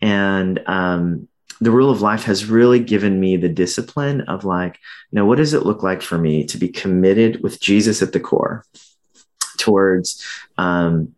[0.01, 1.27] And um,
[1.59, 4.79] the rule of life has really given me the discipline of like,
[5.11, 8.19] now, what does it look like for me to be committed with Jesus at the
[8.19, 8.63] core
[9.57, 10.23] towards
[10.57, 11.13] um,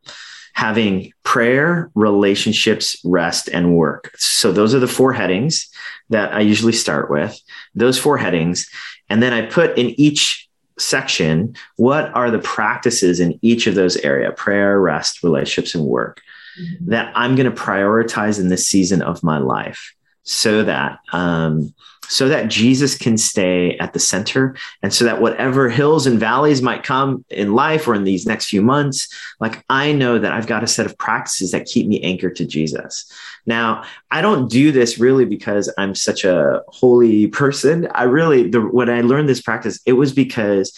[0.54, 4.12] having prayer, relationships, rest, and work.
[4.18, 5.70] So those are the four headings
[6.10, 7.40] that I usually start with,
[7.76, 8.68] those four headings.
[9.10, 10.49] And then I put in each
[10.80, 16.22] section what are the practices in each of those area prayer rest relationships and work
[16.60, 16.90] mm-hmm.
[16.90, 21.74] that i'm going to prioritize in this season of my life so that um,
[22.10, 26.62] so that Jesus can stay at the center and so that whatever hills and valleys
[26.62, 29.08] might come in life or in these next few months,
[29.40, 32.46] like I know that I've got a set of practices that keep me anchored to
[32.46, 33.12] Jesus.
[33.46, 37.88] Now, I don't do this really because I'm such a holy person.
[37.94, 40.76] I really, the, when I learned this practice, it was because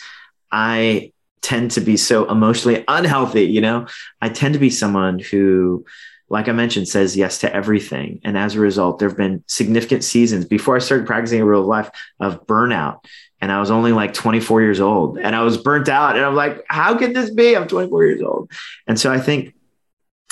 [0.51, 3.45] I tend to be so emotionally unhealthy.
[3.45, 3.87] You know,
[4.21, 5.85] I tend to be someone who
[6.31, 8.21] like I mentioned, says yes to everything.
[8.23, 11.63] And as a result, there have been significant seasons before I started practicing a real
[11.63, 11.91] life
[12.21, 13.03] of burnout.
[13.41, 16.15] And I was only like 24 years old and I was burnt out.
[16.15, 17.53] And I'm like, how can this be?
[17.55, 18.49] I'm 24 years old.
[18.87, 19.53] And so I think,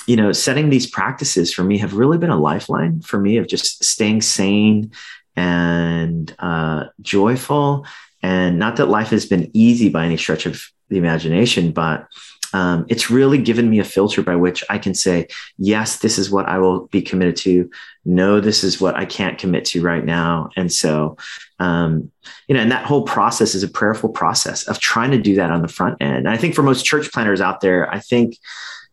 [0.07, 3.47] you know, setting these practices for me have really been a lifeline for me of
[3.47, 4.91] just staying sane
[5.35, 7.85] and uh, joyful.
[8.23, 12.07] And not that life has been easy by any stretch of the imagination, but
[12.53, 16.31] um, it's really given me a filter by which I can say, yes, this is
[16.31, 17.69] what I will be committed to.
[18.05, 20.49] No, this is what I can't commit to right now.
[20.55, 21.17] And so,
[21.59, 22.11] um,
[22.47, 25.51] you know, and that whole process is a prayerful process of trying to do that
[25.51, 26.17] on the front end.
[26.17, 28.37] And I think for most church planters out there, I think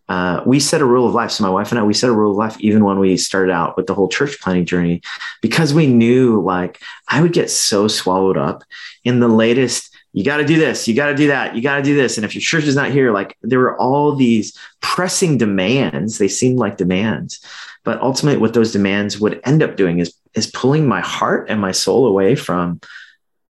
[0.08, 1.32] uh, we set a rule of life.
[1.32, 3.52] So my wife and I, we set a rule of life even when we started
[3.52, 5.00] out with the whole church planting journey,
[5.42, 8.62] because we knew like I would get so swallowed up
[9.02, 11.76] in the latest you got to do this, you got to do that, you got
[11.76, 12.16] to do this.
[12.16, 16.16] And if your church is not here, like there were all these pressing demands.
[16.16, 17.44] They seemed like demands,
[17.84, 21.60] but ultimately, what those demands would end up doing is is pulling my heart and
[21.60, 22.80] my soul away from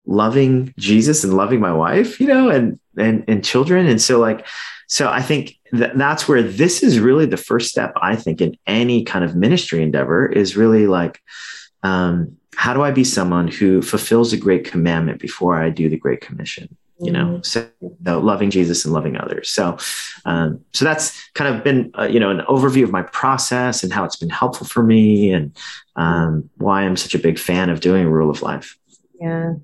[0.05, 3.85] loving Jesus and loving my wife, you know, and and and children.
[3.85, 4.47] And so, like,
[4.87, 7.91] so I think that that's where this is really the first step.
[8.01, 11.21] I think in any kind of ministry endeavor is really like
[11.83, 15.97] um, how do I be someone who fulfills the great commandment before I do the
[15.97, 16.75] great commission?
[16.99, 17.67] You know, so,
[18.05, 19.49] so, loving Jesus and loving others.
[19.49, 19.77] So,
[20.23, 23.91] um, so that's kind of been, uh, you know, an overview of my process and
[23.91, 25.51] how it's been helpful for me and
[25.97, 28.77] um, why I'm such a big fan of doing rule of life.
[29.19, 29.55] Yeah,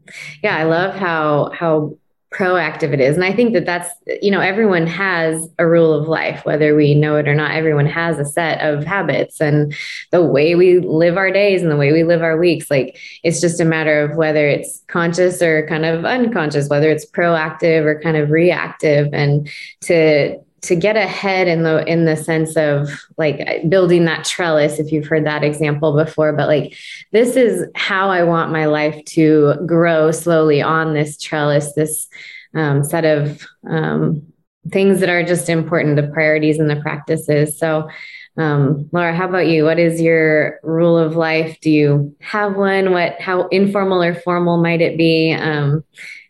[0.44, 1.96] yeah, I love how how
[2.32, 3.16] proactive it is.
[3.16, 3.90] And I think that that's,
[4.22, 7.52] you know, everyone has a rule of life, whether we know it or not.
[7.52, 9.74] Everyone has a set of habits and
[10.12, 12.70] the way we live our days and the way we live our weeks.
[12.70, 17.10] Like it's just a matter of whether it's conscious or kind of unconscious, whether it's
[17.10, 19.12] proactive or kind of reactive.
[19.14, 19.50] And
[19.82, 24.92] to, to get ahead in the in the sense of like building that trellis if
[24.92, 26.76] you've heard that example before but like
[27.12, 32.08] this is how i want my life to grow slowly on this trellis this
[32.56, 34.34] um, set of um,
[34.72, 37.58] things that are just important the priorities and the practices.
[37.58, 37.90] So
[38.38, 39.66] um, laura how about you?
[39.66, 41.60] What is your rule of life?
[41.62, 42.92] Do you have one?
[42.92, 45.34] What how informal or formal might it be?
[45.34, 45.84] Um,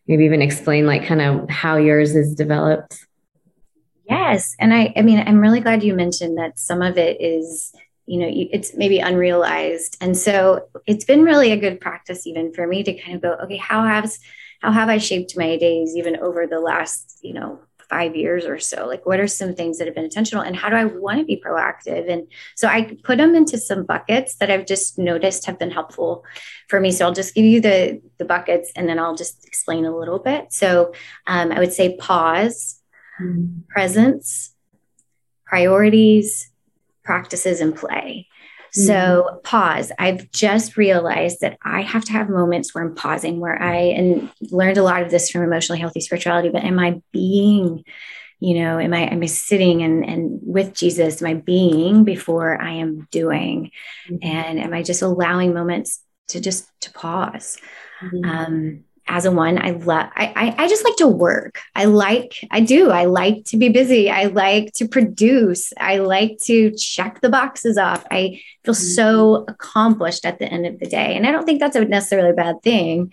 [0.07, 3.05] maybe even explain like kind of how yours is developed
[4.09, 4.55] Yes.
[4.59, 7.71] And I, I mean, I'm really glad you mentioned that some of it is,
[8.07, 9.97] you know, it's maybe unrealized.
[10.01, 13.33] And so it's been really a good practice even for me to kind of go,
[13.43, 14.19] okay, how has,
[14.61, 18.57] how have I shaped my days even over the last, you know, five years or
[18.57, 18.87] so?
[18.87, 21.25] Like, what are some things that have been intentional and how do I want to
[21.25, 22.09] be proactive?
[22.11, 26.23] And so I put them into some buckets that I've just noticed have been helpful
[26.67, 26.91] for me.
[26.91, 30.19] So I'll just give you the, the buckets and then I'll just explain a little
[30.19, 30.51] bit.
[30.51, 30.93] So
[31.27, 32.78] um, I would say pause,
[33.69, 34.55] presence,
[35.45, 36.49] priorities,
[37.03, 38.27] practices, and play.
[38.71, 39.91] So pause.
[39.97, 44.31] I've just realized that I have to have moments where I'm pausing, where I and
[44.51, 47.83] learned a lot of this from emotionally healthy spirituality, but am I being,
[48.39, 51.21] you know, am I am I sitting and and with Jesus?
[51.21, 53.71] Am I being before I am doing?
[54.09, 54.17] Mm-hmm.
[54.21, 57.57] And am I just allowing moments to just to pause?
[58.01, 58.29] Mm-hmm.
[58.29, 61.59] Um, as a one, I love, I, I, I, just like to work.
[61.75, 62.91] I like, I do.
[62.91, 64.09] I like to be busy.
[64.09, 65.73] I like to produce.
[65.79, 68.05] I like to check the boxes off.
[68.11, 68.93] I feel mm-hmm.
[68.93, 71.15] so accomplished at the end of the day.
[71.15, 73.11] And I don't think that's a necessarily a bad thing.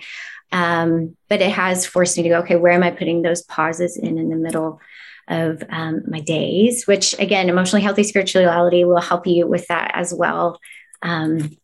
[0.52, 3.96] Um, but it has forced me to go, okay, where am I putting those pauses
[3.96, 4.80] in in the middle
[5.28, 6.86] of um, my days?
[6.86, 10.60] Which again, emotionally healthy spirituality will help you with that as well.
[11.00, 11.56] Um,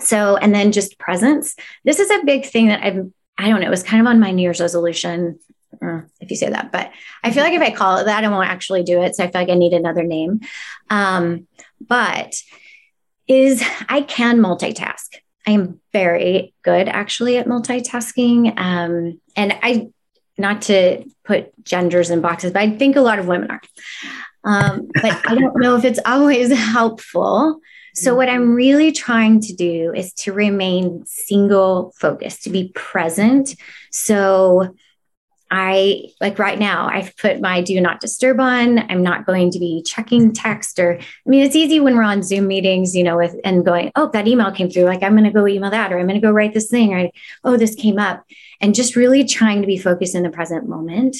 [0.00, 1.54] so, and then just presence.
[1.84, 4.20] This is a big thing that I've I don't know, it was kind of on
[4.20, 5.38] my New Year's resolution,
[6.20, 6.92] if you say that, but
[7.24, 9.16] I feel like if I call it that, I won't actually do it.
[9.16, 10.40] So I feel like I need another name.
[10.90, 11.46] Um,
[11.80, 12.34] but
[13.26, 15.06] is I can multitask.
[15.46, 18.58] I am very good actually at multitasking.
[18.58, 19.88] Um, and I,
[20.36, 23.60] not to put genders in boxes, but I think a lot of women are.
[24.42, 27.60] Um, but I don't know if it's always helpful.
[27.94, 33.56] So, what I'm really trying to do is to remain single focused, to be present.
[33.90, 34.74] So,
[35.50, 38.78] I like right now, I've put my do not disturb on.
[38.90, 42.22] I'm not going to be checking text or, I mean, it's easy when we're on
[42.22, 44.84] Zoom meetings, you know, with and going, oh, that email came through.
[44.84, 46.94] Like, I'm going to go email that, or I'm going to go write this thing,
[46.94, 47.10] or
[47.42, 48.24] oh, this came up.
[48.60, 51.16] And just really trying to be focused in the present moment.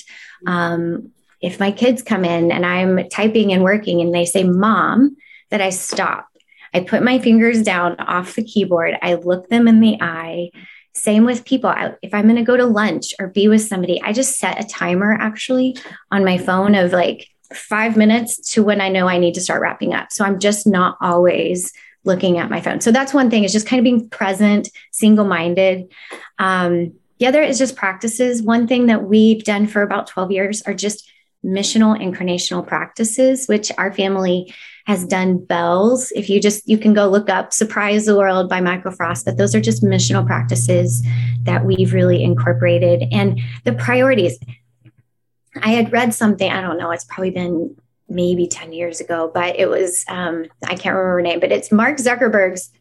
[0.46, 5.16] Um, if my kids come in and I'm typing and working and they say, mom,
[5.48, 6.29] that I stop
[6.72, 8.94] I put my fingers down off the keyboard.
[9.02, 10.50] I look them in the eye.
[10.94, 11.72] Same with people.
[12.02, 14.68] If I'm going to go to lunch or be with somebody, I just set a
[14.68, 15.76] timer actually
[16.10, 19.62] on my phone of like five minutes to when I know I need to start
[19.62, 20.12] wrapping up.
[20.12, 21.72] So I'm just not always
[22.04, 22.80] looking at my phone.
[22.80, 25.92] So that's one thing is just kind of being present, single minded.
[26.38, 28.42] Um, the other is just practices.
[28.42, 31.10] One thing that we've done for about 12 years are just
[31.44, 34.54] missional incarnational practices, which our family
[34.90, 36.10] has done BELLS.
[36.16, 39.36] If you just, you can go look up Surprise the World by Michael Frost, but
[39.36, 41.06] those are just missional practices
[41.44, 43.04] that we've really incorporated.
[43.12, 44.36] And the priorities,
[45.62, 47.76] I had read something, I don't know, it's probably been
[48.08, 51.70] maybe 10 years ago, but it was, um, I can't remember her name, but it's
[51.70, 52.72] Mark Zuckerberg's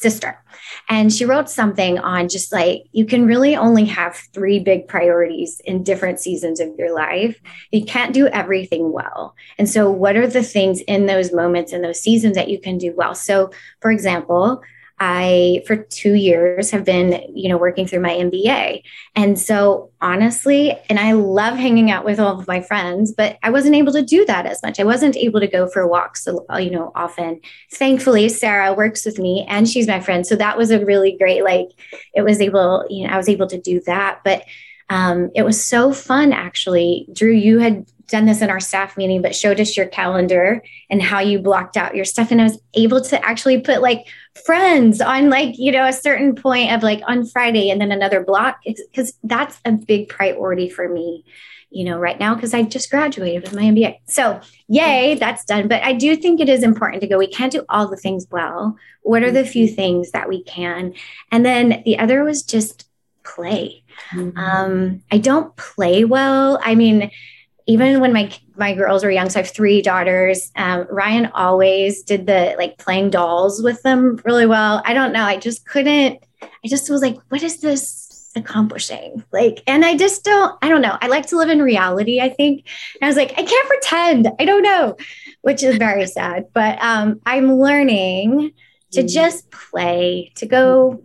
[0.00, 0.42] sister.
[0.88, 5.60] And she wrote something on just like you can really only have three big priorities
[5.64, 7.40] in different seasons of your life.
[7.70, 9.34] You can't do everything well.
[9.58, 12.78] And so, what are the things in those moments and those seasons that you can
[12.78, 13.14] do well?
[13.14, 14.62] So, for example,
[15.00, 18.82] I, for two years, have been, you know, working through my MBA.
[19.16, 23.50] And so, honestly, and I love hanging out with all of my friends, but I
[23.50, 24.78] wasn't able to do that as much.
[24.78, 27.40] I wasn't able to go for walks, uh, you know, often.
[27.72, 30.26] Thankfully, Sarah works with me and she's my friend.
[30.26, 31.68] So that was a really great, like,
[32.14, 34.20] it was able, you know, I was able to do that.
[34.24, 34.44] But
[34.90, 37.08] um, it was so fun, actually.
[37.12, 41.02] Drew, you had done this in our staff meeting, but showed us your calendar and
[41.02, 42.30] how you blocked out your stuff.
[42.30, 44.06] And I was able to actually put like
[44.44, 48.22] friends on like, you know, a certain point of like on Friday and then another
[48.22, 51.24] block because that's a big priority for me,
[51.70, 53.98] you know, right now because I just graduated with my MBA.
[54.06, 55.68] So, yay, that's done.
[55.68, 58.26] But I do think it is important to go, we can't do all the things
[58.30, 58.76] well.
[59.02, 60.94] What are the few things that we can?
[61.30, 62.88] And then the other was just
[63.24, 63.82] play.
[64.12, 64.38] Mm-hmm.
[64.38, 66.58] Um, I don't play well.
[66.62, 67.10] I mean,
[67.66, 70.52] even when my my girls were young, so I have three daughters.
[70.56, 74.82] Um, Ryan always did the like playing dolls with them really well.
[74.84, 75.24] I don't know.
[75.24, 76.22] I just couldn't.
[76.42, 79.24] I just was like, what is this accomplishing?
[79.32, 80.56] Like, and I just don't.
[80.60, 80.98] I don't know.
[81.00, 82.20] I like to live in reality.
[82.20, 82.66] I think.
[83.00, 84.28] And I was like, I can't pretend.
[84.38, 84.96] I don't know,
[85.42, 86.48] which is very sad.
[86.52, 88.52] But um, I'm learning
[88.92, 89.12] to mm.
[89.12, 91.02] just play, to go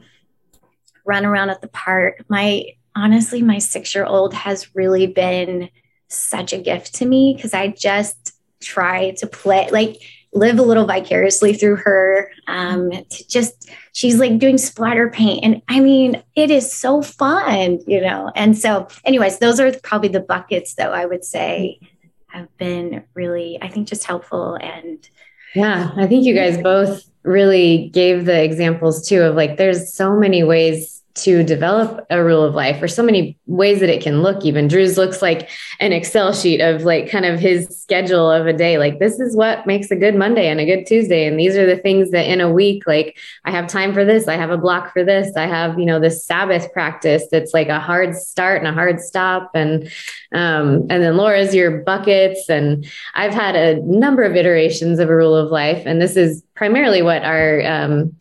[1.06, 2.24] run around at the park.
[2.28, 5.70] My honestly, my six year old has really been
[6.10, 10.02] such a gift to me because I just try to play, like,
[10.34, 12.32] live a little vicariously through her.
[12.48, 15.44] Um, to just, she's like doing splatter paint.
[15.44, 18.32] And I mean, it is so fun, you know?
[18.36, 21.80] And so, anyways, those are probably the buckets, though, I would say
[22.28, 24.56] have been really, I think, just helpful.
[24.56, 25.08] And
[25.56, 30.16] yeah, I think you guys both really gave the examples too of like, there's so
[30.16, 34.22] many ways to develop a rule of life or so many ways that it can
[34.22, 34.68] look even.
[34.68, 35.50] Drew's looks like
[35.80, 38.78] an excel sheet of like kind of his schedule of a day.
[38.78, 41.66] Like this is what makes a good monday and a good tuesday and these are
[41.66, 44.58] the things that in a week like i have time for this i have a
[44.58, 48.60] block for this i have you know this sabbath practice that's like a hard start
[48.60, 49.92] and a hard stop and
[50.34, 55.16] um, and then laura's your buckets and i've had a number of iterations of a
[55.16, 58.16] rule of life and this is primarily what our um,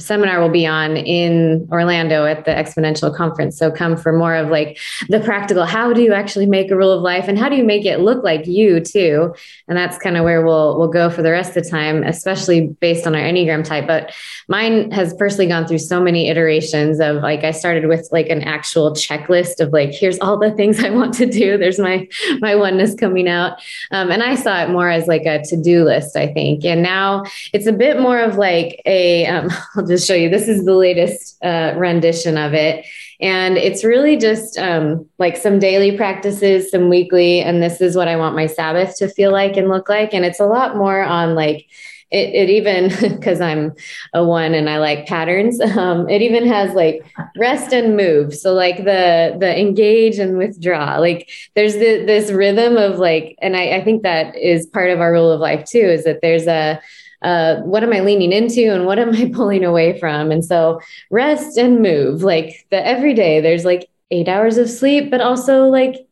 [0.00, 3.56] seminar will be on in Orlando at the Exponential Conference.
[3.56, 4.78] So come for more of like
[5.08, 7.64] the practical how do you actually make a rule of life and how do you
[7.64, 9.34] make it look like you too?
[9.68, 12.68] And that's kind of where we'll we'll go for the rest of the time, especially
[12.80, 13.86] based on our Enneagram type.
[13.86, 14.12] But
[14.48, 18.42] mine has personally gone through so many iterations of like I started with like an
[18.42, 21.58] actual checklist of like here's all the things I want to do.
[21.58, 22.08] There's my
[22.40, 23.60] my oneness coming out.
[23.90, 26.64] Um, and I saw it more as like a to-do list, I think.
[26.64, 29.50] And now it's a bit more of like a um,
[29.90, 30.30] just show you.
[30.30, 32.86] This is the latest uh, rendition of it.
[33.20, 38.08] And it's really just um, like some daily practices, some weekly, and this is what
[38.08, 40.14] I want my Sabbath to feel like and look like.
[40.14, 41.66] And it's a lot more on like,
[42.10, 43.72] it, it even because I'm
[44.14, 45.60] a one and I like patterns.
[45.80, 47.06] Um, it even has like
[47.38, 48.34] rest and move.
[48.34, 50.98] So like the the engage and withdraw.
[50.98, 55.00] Like there's the, this rhythm of like, and I, I think that is part of
[55.00, 55.78] our rule of life too.
[55.78, 56.80] Is that there's a
[57.22, 60.30] uh, what am I leaning into and what am I pulling away from?
[60.30, 65.20] And so rest and move, like the everyday, there's like eight hours of sleep, but
[65.20, 66.06] also like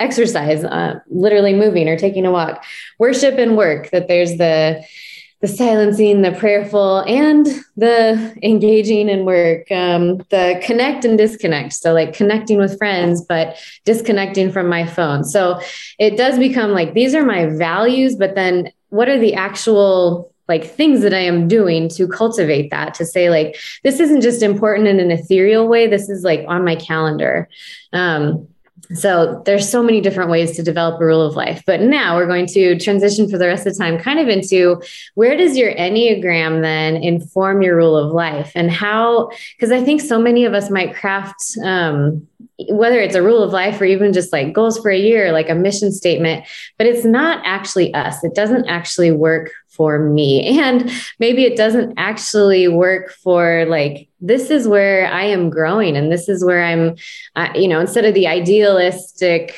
[0.00, 2.64] exercise, uh, literally moving or taking a walk,
[2.98, 4.84] worship and work, that there's the,
[5.46, 11.72] the silencing, the prayerful, and the engaging in work, um, the connect and disconnect.
[11.72, 15.24] So, like connecting with friends, but disconnecting from my phone.
[15.24, 15.60] So,
[15.98, 20.64] it does become like these are my values, but then what are the actual like
[20.64, 24.86] things that I am doing to cultivate that to say like this isn't just important
[24.86, 27.48] in an ethereal way this is like on my calendar
[27.92, 28.46] um,
[28.94, 32.26] so there's so many different ways to develop a rule of life but now we're
[32.26, 34.80] going to transition for the rest of the time kind of into
[35.14, 40.00] where does your enneagram then inform your rule of life and how because i think
[40.00, 42.26] so many of us might craft um,
[42.70, 45.50] whether it's a rule of life or even just like goals for a year, like
[45.50, 46.46] a mission statement,
[46.78, 48.24] but it's not actually us.
[48.24, 50.58] It doesn't actually work for me.
[50.66, 56.10] And maybe it doesn't actually work for like, this is where I am growing and
[56.10, 56.96] this is where I'm,
[57.36, 59.54] uh, you know, instead of the idealistic,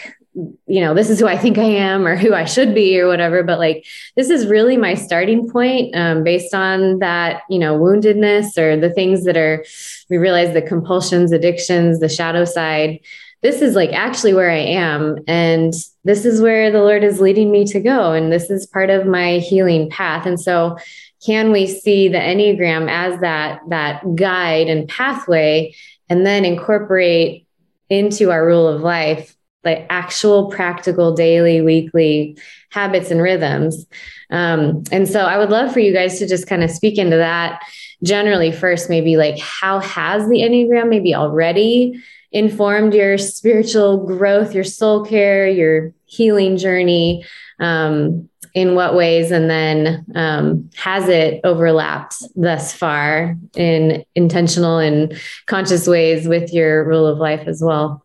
[0.66, 3.09] you know, this is who I think I am or who I should be or
[3.09, 3.43] whatever.
[3.43, 8.59] But like, this is really my starting point um, based on that, you know, woundedness
[8.59, 9.64] or the things that are,
[10.11, 13.01] we realize the compulsions, addictions, the shadow side.
[13.43, 15.19] This is like actually where I am.
[15.27, 15.73] And
[16.09, 18.13] this is where the Lord is leading me to go.
[18.13, 20.25] And this is part of my healing path.
[20.25, 20.79] And so,
[21.23, 25.75] can we see the Enneagram as that, that guide and pathway
[26.09, 27.47] and then incorporate
[27.91, 32.39] into our rule of life like actual practical daily weekly
[32.71, 33.87] habits and rhythms
[34.31, 37.17] um, and so i would love for you guys to just kind of speak into
[37.17, 37.61] that
[38.05, 42.01] generally first maybe like how has the enneagram maybe already
[42.31, 47.25] informed your spiritual growth your soul care your healing journey
[47.61, 55.21] um, in what ways and then um, has it overlapped thus far in intentional and
[55.47, 58.05] conscious ways with your rule of life as well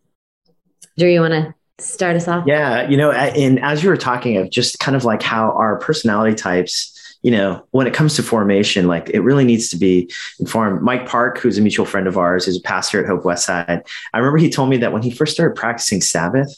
[0.98, 2.46] Drew, you want to start us off?
[2.46, 5.78] Yeah, you know, and as you were talking of just kind of like how our
[5.80, 6.92] personality types
[7.24, 10.82] you know, when it comes to formation, like it really needs to be informed.
[10.82, 13.88] Mike Park, who's a mutual friend of ours, is a pastor at Hope Westside.
[14.14, 16.54] I remember he told me that when he first started practicing Sabbath,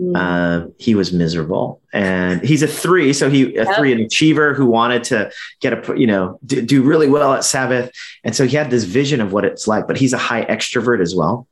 [0.00, 0.16] mm.
[0.16, 1.80] uh, he was miserable.
[1.92, 3.76] And he's a three, so he a yep.
[3.76, 5.30] three, an achiever who wanted to
[5.60, 7.90] get a you know do, do really well at Sabbath,
[8.24, 9.86] and so he had this vision of what it's like.
[9.86, 11.46] But he's a high extrovert as well.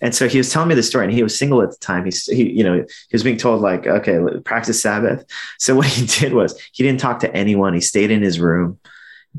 [0.00, 2.04] And so he was telling me the story, and he was single at the time.
[2.04, 5.24] He's, he, you know, he was being told like, okay, practice Sabbath.
[5.58, 7.74] So what he did was he didn't talk to anyone.
[7.74, 8.78] He stayed in his room,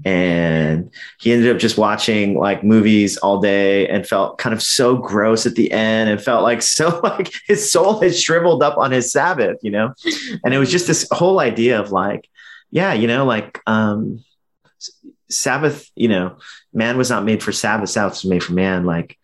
[0.06, 4.96] and he ended up just watching like movies all day, and felt kind of so
[4.96, 8.92] gross at the end, and felt like so like his soul had shriveled up on
[8.92, 9.94] his Sabbath, you know.
[10.44, 12.30] And it was just this whole idea of like,
[12.72, 14.24] yeah, you know, like um,
[15.30, 16.38] Sabbath, you know,
[16.74, 17.90] man was not made for Sabbath.
[17.90, 18.86] Sabbath was made for man.
[18.86, 19.18] Like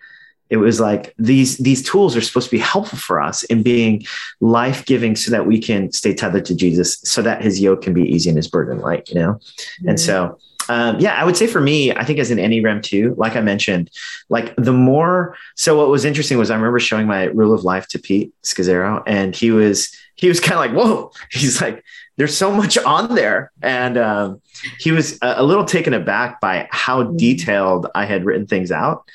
[0.50, 4.06] it was like these these tools are supposed to be helpful for us in being
[4.42, 8.04] life-giving so that we can stay tethered to jesus so that his yoke can be
[8.04, 9.90] easy and his burden light you know mm-hmm.
[9.90, 10.38] and so
[10.70, 13.42] um, yeah, I would say for me, I think as an Enneagram two, like I
[13.42, 13.92] mentioned,
[14.30, 17.88] like the more, so what was interesting was I remember showing my rule of life
[17.90, 21.84] to Pete Scazzero and he was, he was kind of like, whoa, he's like,
[22.18, 23.52] there's so much on there.
[23.62, 24.42] And um,
[24.80, 27.18] he was a, a little taken aback by how mm-hmm.
[27.18, 29.10] detailed I had written things out.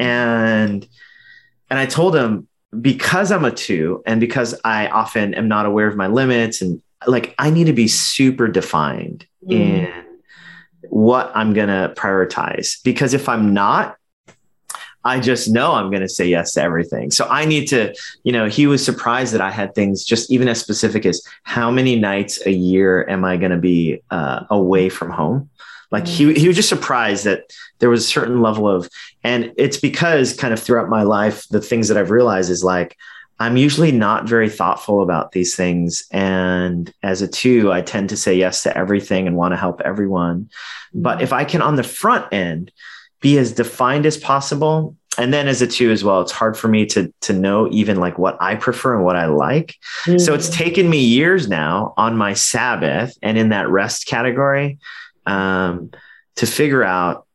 [0.00, 0.86] And
[1.70, 2.48] and I told him
[2.80, 6.82] because I'm a two and because I often am not aware of my limits and
[7.06, 9.52] like I need to be super defined mm.
[9.52, 10.05] in
[10.90, 13.96] what I'm going to prioritize because if I'm not
[15.06, 17.12] I just know I'm going to say yes to everything.
[17.12, 20.48] So I need to, you know, he was surprised that I had things just even
[20.48, 24.88] as specific as how many nights a year am I going to be uh, away
[24.88, 25.48] from home?
[25.92, 28.90] Like he, he was just surprised that there was a certain level of,
[29.22, 32.96] and it's because kind of throughout my life, the things that I've realized is like,
[33.38, 36.06] I'm usually not very thoughtful about these things.
[36.10, 39.80] And as a two, I tend to say yes to everything and want to help
[39.82, 40.48] everyone.
[40.94, 42.72] But if I can on the front end
[43.20, 46.68] be as defined as possible, and then as a two as well, it's hard for
[46.68, 49.76] me to to know even like what I prefer and what I like.
[50.04, 50.18] Mm-hmm.
[50.18, 54.78] So it's taken me years now on my Sabbath and in that rest category
[55.24, 55.90] um,
[56.36, 57.26] to figure out,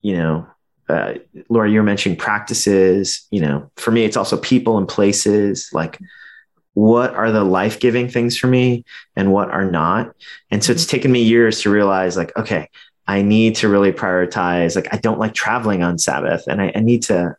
[0.00, 0.46] you know,
[0.88, 1.14] uh,
[1.48, 3.26] Laura, you're mentioning practices.
[3.30, 5.70] You know, for me, it's also people and places.
[5.72, 5.98] Like,
[6.74, 8.84] what are the life giving things for me,
[9.16, 10.14] and what are not?
[10.50, 10.90] And so it's mm-hmm.
[10.90, 12.68] taken me years to realize, like, okay,
[13.06, 14.76] I need to really prioritize.
[14.76, 17.36] Like, I don't like traveling on Sabbath, and I, I need to.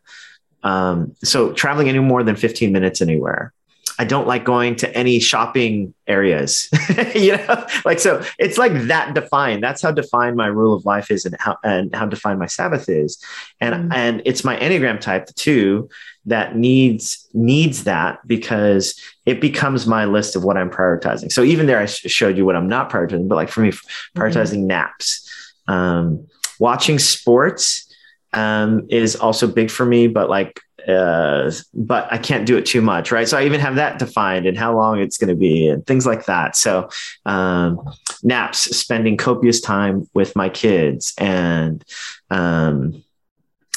[0.62, 3.52] Um, so traveling any more than 15 minutes anywhere
[3.98, 6.68] I don't like going to any shopping areas.
[7.14, 9.62] you know, like so it's like that defined.
[9.62, 12.88] That's how defined my rule of life is and how and how defined my Sabbath
[12.88, 13.22] is.
[13.60, 15.88] And mm and it's my Enneagram type too
[16.26, 21.30] that needs needs that because it becomes my list of what I'm prioritizing.
[21.30, 23.72] So even there I showed you what I'm not prioritizing, but like for me,
[24.16, 25.30] prioritizing mm naps.
[25.68, 26.26] Um,
[26.58, 27.92] watching sports
[28.32, 32.82] um, is also big for me, but like uh, but I can't do it too
[32.82, 33.28] much, right?
[33.28, 36.06] So I even have that defined and how long it's going to be and things
[36.06, 36.56] like that.
[36.56, 36.88] So
[37.26, 37.80] um,
[38.22, 41.84] naps, spending copious time with my kids, and
[42.30, 43.02] um,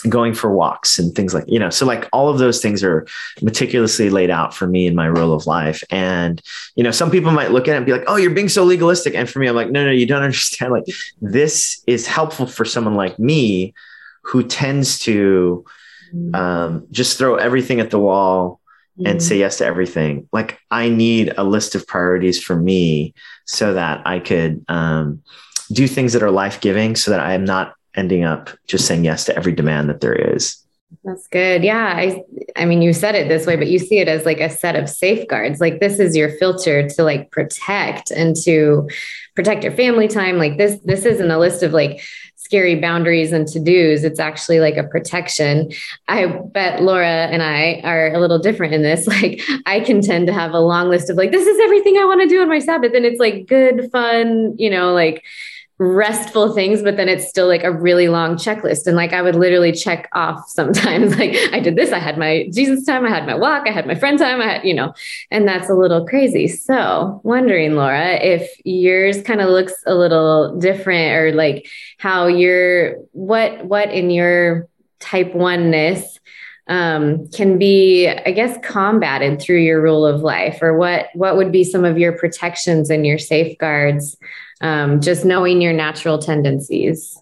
[0.09, 1.69] going for walks and things like you know.
[1.69, 3.07] So like all of those things are
[3.41, 5.83] meticulously laid out for me in my rule of life.
[5.89, 6.41] And
[6.75, 8.63] you know, some people might look at it and be like, "Oh, you're being so
[8.63, 10.71] legalistic," and for me, I'm like, "No, no, you don't understand.
[10.71, 10.85] Like
[11.21, 13.73] this is helpful for someone like me."
[14.27, 15.65] who tends to.
[16.33, 18.59] Um, just throw everything at the wall
[19.05, 19.39] and say mm.
[19.39, 20.27] yes to everything.
[20.31, 23.13] Like I need a list of priorities for me
[23.45, 25.21] so that I could um,
[25.71, 29.05] do things that are life giving so that I am not ending up just saying
[29.05, 30.63] yes to every demand that there is.
[31.03, 31.63] That's good.
[31.63, 31.93] Yeah.
[31.95, 32.23] I
[32.55, 34.75] I mean you said it this way, but you see it as like a set
[34.75, 35.59] of safeguards.
[35.59, 38.89] Like this is your filter to like protect and to
[39.35, 40.37] protect your family time.
[40.37, 42.01] Like this, this isn't a list of like
[42.47, 44.05] scary boundaries and to dos.
[44.05, 45.69] It's actually like a protection.
[46.07, 49.05] I bet Laura and I are a little different in this.
[49.17, 52.05] Like, I can tend to have a long list of like, this is everything I
[52.05, 52.93] want to do on my Sabbath.
[52.93, 55.23] And it's like good, fun, you know, like,
[55.79, 58.87] restful things, but then it's still like a really long checklist.
[58.87, 62.49] And like I would literally check off sometimes, like I did this, I had my
[62.51, 64.93] Jesus time, I had my walk, I had my friend time, I had, you know,
[65.29, 66.47] and that's a little crazy.
[66.47, 71.67] So wondering, Laura, if yours kind of looks a little different or like
[71.97, 74.67] how you're what what in your
[74.99, 76.19] type oneness
[76.69, 81.51] um, can be, I guess, combated through your rule of life, or what what would
[81.51, 84.17] be some of your protections and your safeguards
[84.61, 87.19] um, just knowing your natural tendencies.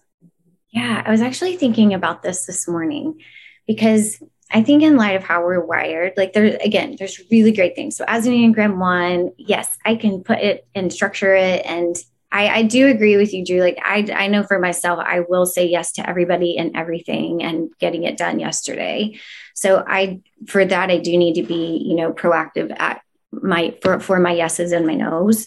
[0.70, 3.20] Yeah, I was actually thinking about this this morning
[3.66, 7.74] because I think in light of how we're wired, like there again, there's really great
[7.74, 7.96] things.
[7.96, 11.64] So as an Enneagram one, yes, I can put it and structure it.
[11.66, 11.96] And
[12.30, 13.60] I, I do agree with you, Drew.
[13.60, 17.70] Like I I know for myself, I will say yes to everybody and everything and
[17.80, 19.18] getting it done yesterday.
[19.54, 23.00] So I for that I do need to be, you know, proactive at
[23.32, 25.46] my for for my yeses and my nos.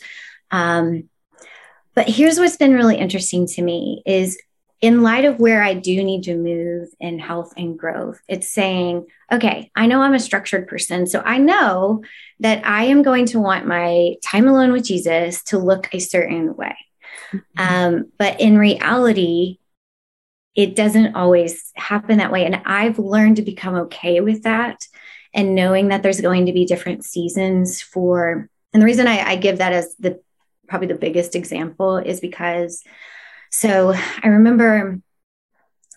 [0.52, 1.10] Um,
[2.00, 4.42] but here's what's been really interesting to me is
[4.80, 9.06] in light of where I do need to move in health and growth, it's saying,
[9.30, 11.08] okay, I know I'm a structured person.
[11.08, 12.02] So I know
[12.40, 16.56] that I am going to want my time alone with Jesus to look a certain
[16.56, 16.78] way.
[17.34, 17.42] Mm-hmm.
[17.58, 19.58] Um, but in reality,
[20.56, 22.46] it doesn't always happen that way.
[22.46, 24.88] And I've learned to become okay with that
[25.34, 28.50] and knowing that there's going to be different seasons for.
[28.72, 30.22] And the reason I, I give that as the
[30.70, 32.84] probably the biggest example is because
[33.52, 33.94] so
[34.24, 35.00] I remember,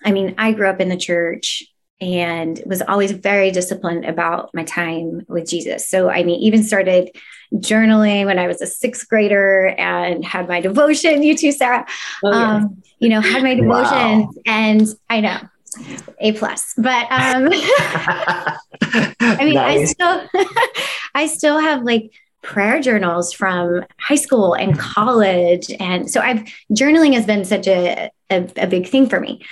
[0.05, 1.65] I mean, I grew up in the church
[2.01, 5.89] and was always very disciplined about my time with Jesus.
[5.89, 7.11] So, I mean, even started
[7.55, 11.23] journaling when I was a sixth grader and had my devotion.
[11.23, 11.87] You too, Sarah.
[12.25, 12.55] Oh, yeah.
[12.57, 14.31] um, you know, had my devotion, wow.
[14.47, 15.39] and I know
[16.21, 17.49] a plus but um
[19.21, 19.81] i mean nice.
[19.81, 20.29] i still
[21.15, 22.13] i still have like
[22.43, 25.71] prayer journals from high school and college.
[25.81, 29.45] And so I've journaling has been such a, a, a big thing for me.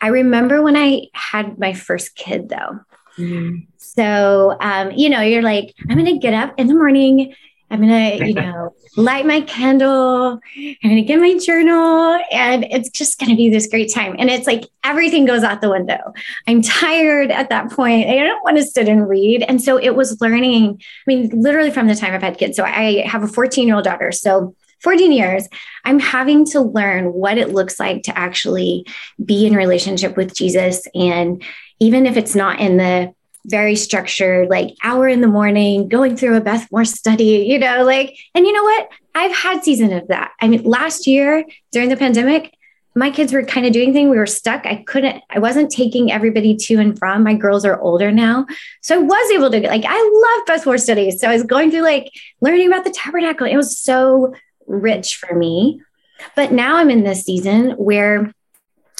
[0.00, 2.80] I remember when I had my first kid though.
[3.18, 3.66] Mm.
[3.76, 7.34] So, um, you know, you're like, I'm going to get up in the morning
[7.72, 10.38] I'm to, you know, light my candle.
[10.84, 14.14] I'm to get my journal and it's just to be this great time.
[14.18, 16.12] And it's like everything goes out the window.
[16.46, 18.08] I'm tired at that point.
[18.08, 19.42] I don't want to sit and read.
[19.48, 22.58] And so it was learning, I mean, literally from the time I've had kids.
[22.58, 24.12] So I have a 14 year old daughter.
[24.12, 25.48] So 14 years,
[25.84, 28.86] I'm having to learn what it looks like to actually
[29.24, 30.86] be in relationship with Jesus.
[30.94, 31.42] And
[31.80, 33.14] even if it's not in the
[33.46, 37.84] very structured, like hour in the morning, going through a Beth Moore study, you know,
[37.84, 38.88] like, and you know what?
[39.14, 40.32] I've had season of that.
[40.40, 42.56] I mean, last year during the pandemic,
[42.94, 44.10] my kids were kind of doing things.
[44.10, 44.66] We were stuck.
[44.66, 47.24] I couldn't, I wasn't taking everybody to and from.
[47.24, 48.46] My girls are older now.
[48.82, 51.20] So I was able to, like, I love Beth Moore studies.
[51.20, 53.46] So I was going through like learning about the tabernacle.
[53.46, 54.34] It was so
[54.66, 55.80] rich for me.
[56.36, 58.32] But now I'm in this season where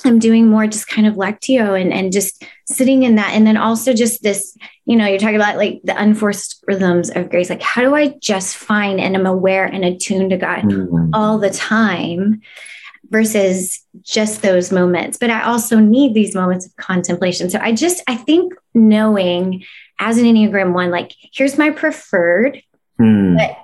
[0.04, 3.34] I'm doing more just kind of lectio and, and just sitting in that.
[3.34, 7.30] And then also just this, you know, you're talking about like the unforced rhythms of
[7.30, 7.50] grace.
[7.50, 11.10] Like, how do I just find and I'm aware and attuned to God mm-hmm.
[11.12, 12.42] all the time
[13.10, 15.18] versus just those moments?
[15.18, 17.50] But I also need these moments of contemplation.
[17.50, 19.64] So I just, I think knowing
[19.98, 22.62] as an Enneagram one, like, here's my preferred,
[23.00, 23.36] mm.
[23.36, 23.56] but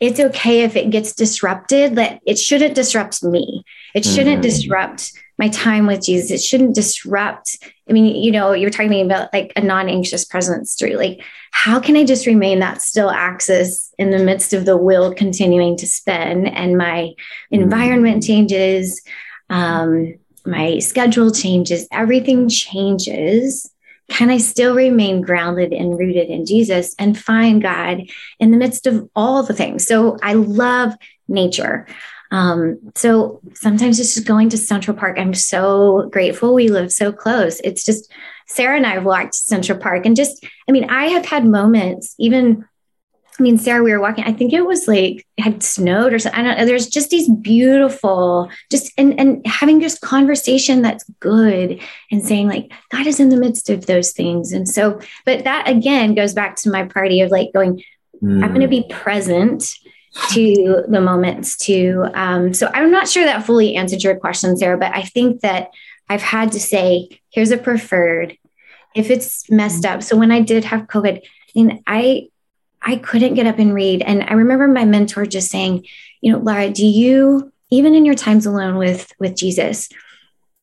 [0.00, 3.64] it's okay if it gets disrupted, that it shouldn't disrupt me.
[3.94, 4.42] It shouldn't mm-hmm.
[4.42, 6.30] disrupt my time with Jesus.
[6.30, 7.58] It shouldn't disrupt.
[7.88, 11.80] I mean, you know, you were talking about like a non-anxious presence through like, how
[11.80, 15.86] can I just remain that still axis in the midst of the will continuing to
[15.86, 17.12] spin and my
[17.50, 18.32] environment mm-hmm.
[18.32, 19.02] changes,
[19.50, 20.14] um,
[20.46, 23.70] my schedule changes, everything changes.
[24.08, 28.02] Can I still remain grounded and rooted in Jesus and find God
[28.38, 29.86] in the midst of all the things?
[29.86, 30.94] So I love
[31.28, 31.86] nature.
[32.30, 35.18] Um, so sometimes it's just going to Central Park.
[35.18, 37.60] I'm so grateful we live so close.
[37.60, 38.12] It's just
[38.46, 42.14] Sarah and I have walked Central Park and just, I mean, I have had moments,
[42.18, 42.64] even
[43.38, 46.18] I mean, Sarah, we were walking, I think it was like it had snowed or
[46.20, 46.40] something.
[46.40, 46.66] I don't know.
[46.66, 51.80] There's just these beautiful, just and and having just conversation that's good
[52.12, 54.52] and saying, like, God is in the midst of those things.
[54.52, 57.82] And so, but that again goes back to my party of like going,
[58.22, 58.44] mm.
[58.44, 59.64] I'm gonna be present
[60.30, 62.06] to the moments too.
[62.14, 65.70] Um, so I'm not sure that fully answered your question, Sarah, but I think that
[66.08, 68.38] I've had to say, here's a preferred.
[68.94, 70.04] If it's messed up.
[70.04, 71.22] So when I did have COVID,
[71.56, 72.28] and I
[72.84, 74.02] I couldn't get up and read.
[74.02, 75.86] And I remember my mentor just saying,
[76.20, 79.88] you know, Laura, do you, even in your times alone with with Jesus,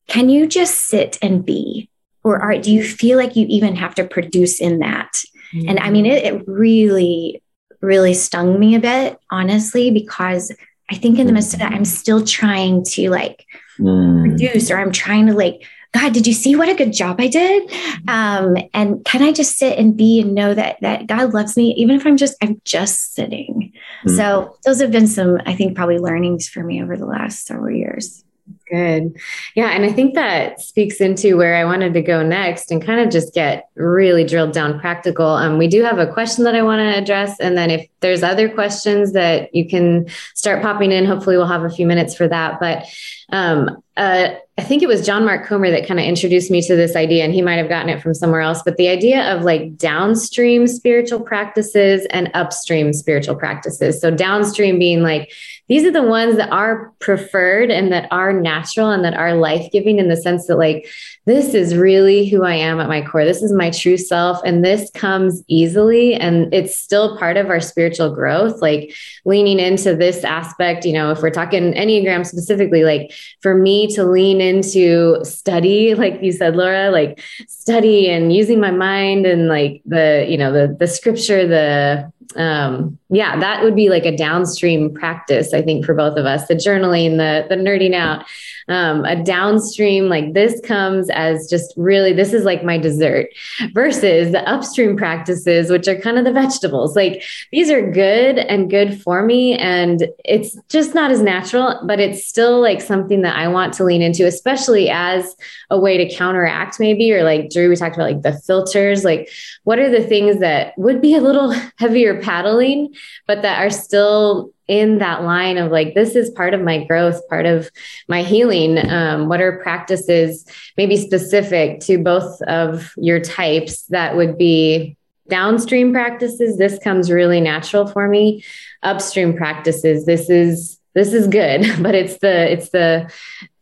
[0.08, 1.90] can you just sit and be?
[2.24, 5.12] Or are, do you feel like you even have to produce in that?
[5.54, 5.70] Mm-hmm.
[5.70, 7.42] And I mean, it, it really
[7.82, 10.52] really stung me a bit, honestly, because
[10.90, 13.46] I think in the midst of that, I'm still trying to like
[13.80, 14.22] mm.
[14.22, 17.28] produce or I'm trying to like, God, did you see what a good job I
[17.28, 17.70] did?
[18.08, 21.74] Um, and can I just sit and be and know that that God loves me,
[21.76, 23.74] even if I'm just I'm just sitting.
[24.08, 24.16] Mm.
[24.16, 27.76] So those have been some, I think, probably learnings for me over the last several
[27.76, 28.24] years.
[28.70, 29.18] Good.
[29.56, 29.70] Yeah.
[29.72, 33.10] And I think that speaks into where I wanted to go next and kind of
[33.10, 35.28] just get really drilled down practical.
[35.28, 37.40] Um, we do have a question that I want to address.
[37.40, 41.06] And then if there's other questions that you can start popping in.
[41.06, 42.60] Hopefully, we'll have a few minutes for that.
[42.60, 42.86] But
[43.32, 46.76] um, uh, I think it was John Mark Comer that kind of introduced me to
[46.76, 48.62] this idea, and he might have gotten it from somewhere else.
[48.64, 54.02] But the idea of like downstream spiritual practices and upstream spiritual practices.
[54.02, 55.32] So, downstream being like
[55.72, 59.72] these are the ones that are preferred and that are natural and that are life
[59.72, 60.86] giving in the sense that, like,
[61.26, 63.26] this is really who I am at my core.
[63.26, 64.40] This is my true self.
[64.44, 66.16] And this comes easily.
[66.16, 70.84] And it's still part of our spiritual growth, like leaning into this aspect.
[70.84, 76.24] You know, if we're talking Enneagram specifically, like for me to lean into study, like
[76.24, 80.76] you said, Laura, like study and using my mind and like the, you know, the,
[80.80, 85.94] the scripture, the, um, yeah, that would be like a downstream practice, I think, for
[85.94, 86.48] both of us.
[86.48, 88.26] The journaling, the the nerding out,
[88.68, 93.28] um, a downstream like this comes as just really this is like my dessert,
[93.74, 96.96] versus the upstream practices, which are kind of the vegetables.
[96.96, 102.00] Like these are good and good for me, and it's just not as natural, but
[102.00, 105.36] it's still like something that I want to lean into, especially as
[105.70, 109.04] a way to counteract maybe, or like Drew, we talked about like the filters.
[109.04, 109.30] Like,
[109.64, 112.94] what are the things that would be a little heavier paddling?
[113.28, 117.26] but that are still in that line of like this is part of my growth
[117.30, 117.70] part of
[118.08, 118.78] my healing.
[118.90, 120.46] Um, what are practices
[120.78, 124.98] maybe specific to both of your types that would be
[125.30, 126.58] downstream practices?
[126.58, 128.44] This comes really natural for me.
[128.84, 130.06] Upstream practices.
[130.06, 133.12] This is this is good but it's the it's the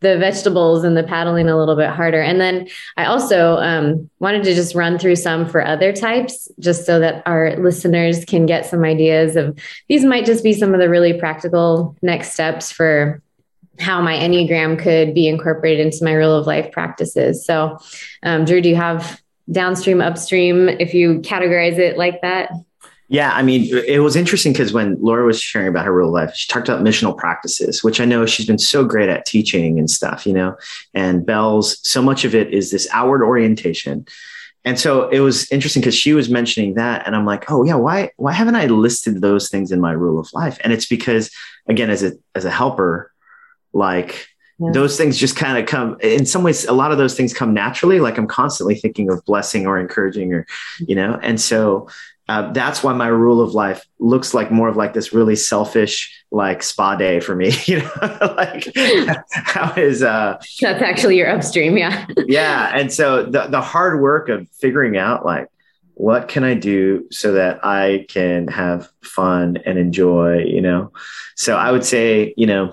[0.00, 2.22] the vegetables and the paddling a little bit harder.
[2.22, 6.86] And then i also um, wanted to just run through some for other types just
[6.86, 9.58] so that our listeners can get some ideas of
[9.88, 13.22] these might just be some of the really practical next steps for
[13.78, 17.44] how my enneagram could be incorporated into my rule of life practices.
[17.46, 17.78] So
[18.22, 19.20] um, drew do you have
[19.50, 22.52] downstream upstream if you categorize it like that
[23.10, 26.32] yeah, I mean, it was interesting because when Laura was sharing about her real life,
[26.32, 29.90] she talked about missional practices, which I know she's been so great at teaching and
[29.90, 30.56] stuff, you know.
[30.94, 34.06] And BELLS, so much of it is this outward orientation.
[34.64, 37.74] And so it was interesting because she was mentioning that, and I'm like, oh yeah,
[37.74, 40.60] why why haven't I listed those things in my rule of life?
[40.62, 41.32] And it's because,
[41.66, 43.10] again, as a as a helper,
[43.72, 44.28] like
[44.60, 44.70] yeah.
[44.72, 47.54] those things just kind of come in some ways a lot of those things come
[47.54, 50.84] naturally like i'm constantly thinking of blessing or encouraging or mm-hmm.
[50.88, 51.88] you know and so
[52.30, 56.24] uh, that's why my rule of life looks like more of like this really selfish
[56.30, 57.90] like spa day for me you know?
[58.36, 58.72] Like
[59.32, 62.06] how is uh that's actually your upstream yeah.
[62.28, 65.48] Yeah and so the, the hard work of figuring out like
[65.94, 70.92] what can i do so that i can have fun and enjoy you know?
[71.34, 72.72] So i would say you know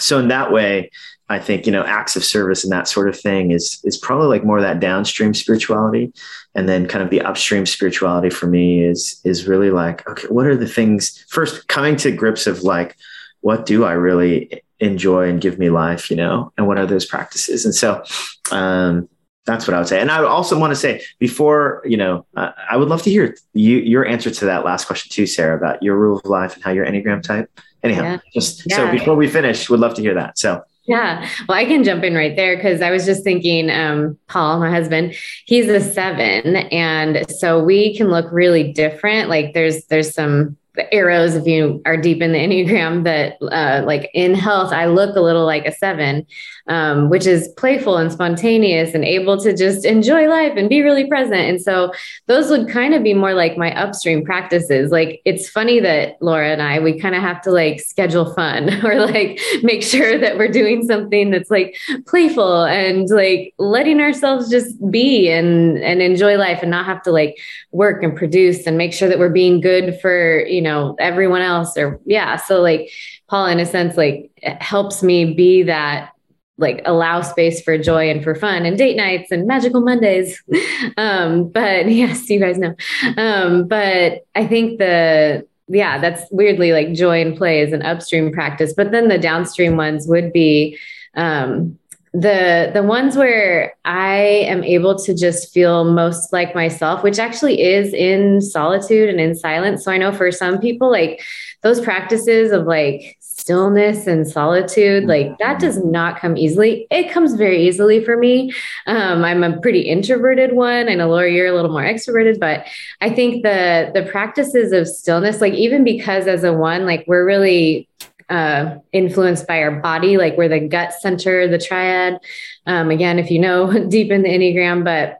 [0.00, 0.90] so in that way
[1.28, 4.26] I think you know acts of service and that sort of thing is is probably
[4.26, 6.12] like more that downstream spirituality,
[6.54, 10.46] and then kind of the upstream spirituality for me is is really like okay, what
[10.46, 12.96] are the things first coming to grips of like
[13.40, 17.06] what do I really enjoy and give me life, you know, and what are those
[17.06, 18.04] practices, and so
[18.50, 19.08] um,
[19.46, 20.02] that's what I would say.
[20.02, 23.34] And I also want to say before you know, uh, I would love to hear
[23.54, 26.62] you your answer to that last question too, Sarah, about your rule of life and
[26.62, 27.50] how your enneagram type.
[27.82, 28.18] Anyhow, yeah.
[28.34, 28.76] just yeah.
[28.76, 30.38] so before we finish, would love to hear that.
[30.38, 30.62] So.
[30.86, 31.28] Yeah.
[31.48, 34.70] Well, I can jump in right there because I was just thinking, um, Paul, my
[34.70, 35.14] husband,
[35.46, 36.56] he's a seven.
[36.56, 39.30] And so we can look really different.
[39.30, 40.56] Like there's there's some
[40.92, 45.14] arrows if you are deep in the enneagram that uh, like in health i look
[45.14, 46.26] a little like a seven
[46.68, 51.06] um, which is playful and spontaneous and able to just enjoy life and be really
[51.06, 51.42] present.
[51.42, 51.92] And so
[52.26, 54.90] those would kind of be more like my upstream practices.
[54.90, 58.84] Like it's funny that laura and i we kind of have to like schedule fun
[58.84, 64.50] or like make sure that we're doing something that's like playful and like letting ourselves
[64.50, 67.38] just be and and enjoy life and not have to like
[67.72, 71.76] work and produce and make sure that we're being good for you know everyone else
[71.76, 72.36] or yeah.
[72.36, 72.90] So like
[73.28, 76.13] paul in a sense like helps me be that
[76.56, 80.42] like allow space for joy and for fun and date nights and magical mondays.
[80.96, 82.74] Um but yes you guys know.
[83.16, 88.30] Um but i think the yeah that's weirdly like joy and play is an upstream
[88.32, 90.78] practice but then the downstream ones would be
[91.16, 91.78] um
[92.12, 97.60] the the ones where i am able to just feel most like myself which actually
[97.62, 99.84] is in solitude and in silence.
[99.84, 101.22] So i know for some people like
[101.62, 106.86] those practices of like stillness and solitude like that does not come easily.
[106.90, 108.50] It comes very easily for me.
[108.86, 110.88] Um, i'm a pretty introverted one.
[110.88, 112.66] I know laura you're a little more extroverted but
[113.02, 117.26] i think the the practices of stillness like even because as a one like we're
[117.26, 117.86] really
[118.30, 122.18] uh, influenced by our body, like we're the gut center, the triad.
[122.66, 125.18] Um, again, if you know deep in the Enneagram, but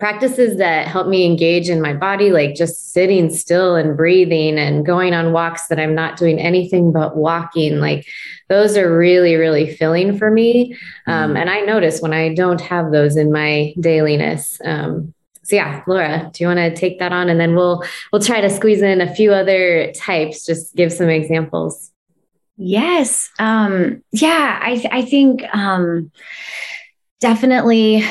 [0.00, 4.84] practices that help me engage in my body, like just sitting still and breathing and
[4.84, 8.08] going on walks that I'm not doing anything but walking, like
[8.48, 10.76] those are really, really filling for me.
[11.06, 14.60] Um, and I notice when I don't have those in my dailiness.
[14.64, 17.82] Um, so yeah, Laura, do you want to take that on, and then we'll
[18.12, 20.46] we'll try to squeeze in a few other types.
[20.46, 21.90] Just give some examples.
[22.56, 23.30] Yes.
[23.38, 26.12] Um, yeah, I I think um,
[27.20, 28.04] definitely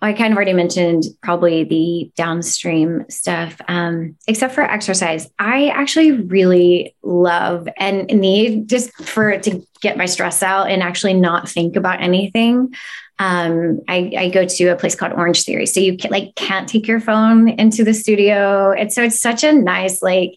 [0.00, 6.12] i kind of already mentioned probably the downstream stuff um, except for exercise i actually
[6.12, 11.76] really love and need just for to get my stress out and actually not think
[11.76, 12.72] about anything
[13.18, 15.66] um, I, I, go to a place called Orange Theory.
[15.66, 18.72] So you can, like can't take your phone into the studio.
[18.72, 20.32] And so it's such a nice like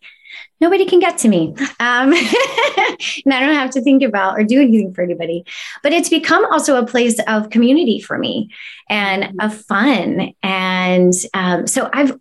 [0.62, 1.56] nobody can get to me.
[1.80, 5.46] Um, and I don't have to think about or do anything for anybody.
[5.84, 8.50] But it's become also a place of community for me
[8.90, 9.40] and mm-hmm.
[9.40, 10.34] of fun.
[10.44, 12.18] And um, so I've,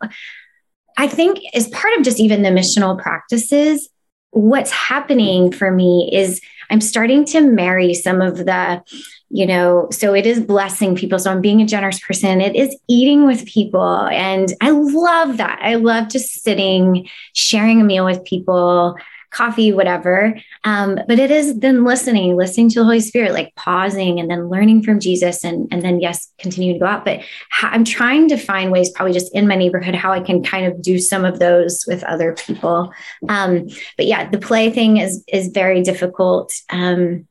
[0.96, 3.88] I think as part of just even the missional practices,
[4.30, 8.82] what's happening for me is I'm starting to marry some of the
[9.30, 11.18] you know so it is blessing people.
[11.18, 12.40] So i'm being a generous person.
[12.40, 14.06] It is eating with people.
[14.06, 15.58] And i love that.
[15.62, 18.96] I love just sitting sharing a meal with people
[19.34, 20.38] coffee whatever.
[20.62, 24.48] Um, but it is then listening listening to the holy spirit like pausing and then
[24.48, 27.04] learning from jesus and and then yes continuing to go out.
[27.04, 27.20] But
[27.62, 30.80] i'm trying to find ways probably just in my neighborhood how i can kind of
[30.80, 32.92] do some of those with other people.
[33.28, 36.54] Um, but yeah the play thing is is very difficult.
[36.70, 37.26] Um,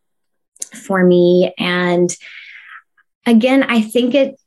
[0.75, 1.53] for me.
[1.57, 2.15] And
[3.25, 4.39] again, I think it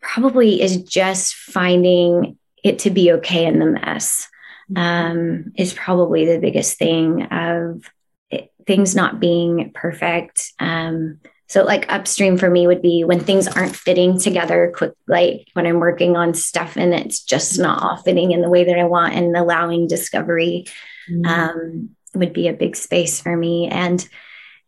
[0.00, 4.28] probably is just finding it to be okay in the mess
[4.76, 7.84] um, is probably the biggest thing of
[8.30, 10.52] it, things not being perfect.
[10.58, 15.48] Um, so like upstream for me would be when things aren't fitting together quick, like
[15.52, 18.78] when I'm working on stuff and it's just not all fitting in the way that
[18.78, 20.66] I want and allowing discovery
[21.10, 21.26] mm-hmm.
[21.26, 23.68] um, would be a big space for me.
[23.68, 24.06] And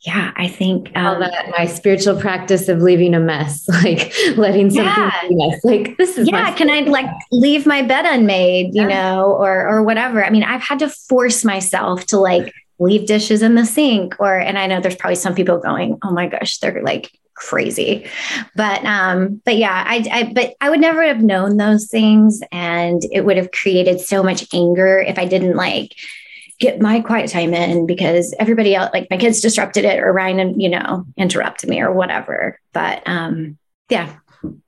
[0.05, 4.85] yeah, I think um, that my spiritual practice of leaving a mess, like letting something
[4.85, 5.21] yeah.
[5.23, 5.65] be a mess.
[5.65, 6.55] Like this is yeah.
[6.55, 9.15] Can I like leave my bed unmade, you yeah.
[9.15, 10.23] know, or or whatever?
[10.23, 14.39] I mean, I've had to force myself to like leave dishes in the sink, or
[14.39, 18.09] and I know there's probably some people going, oh my gosh, they're like crazy
[18.55, 23.03] but um but yeah I, I but i would never have known those things and
[23.11, 25.97] it would have created so much anger if i didn't like
[26.61, 30.59] get my quiet time in because everybody else, like my kids disrupted it or Ryan,
[30.59, 32.59] you know, interrupted me or whatever.
[32.73, 34.15] But um, yeah,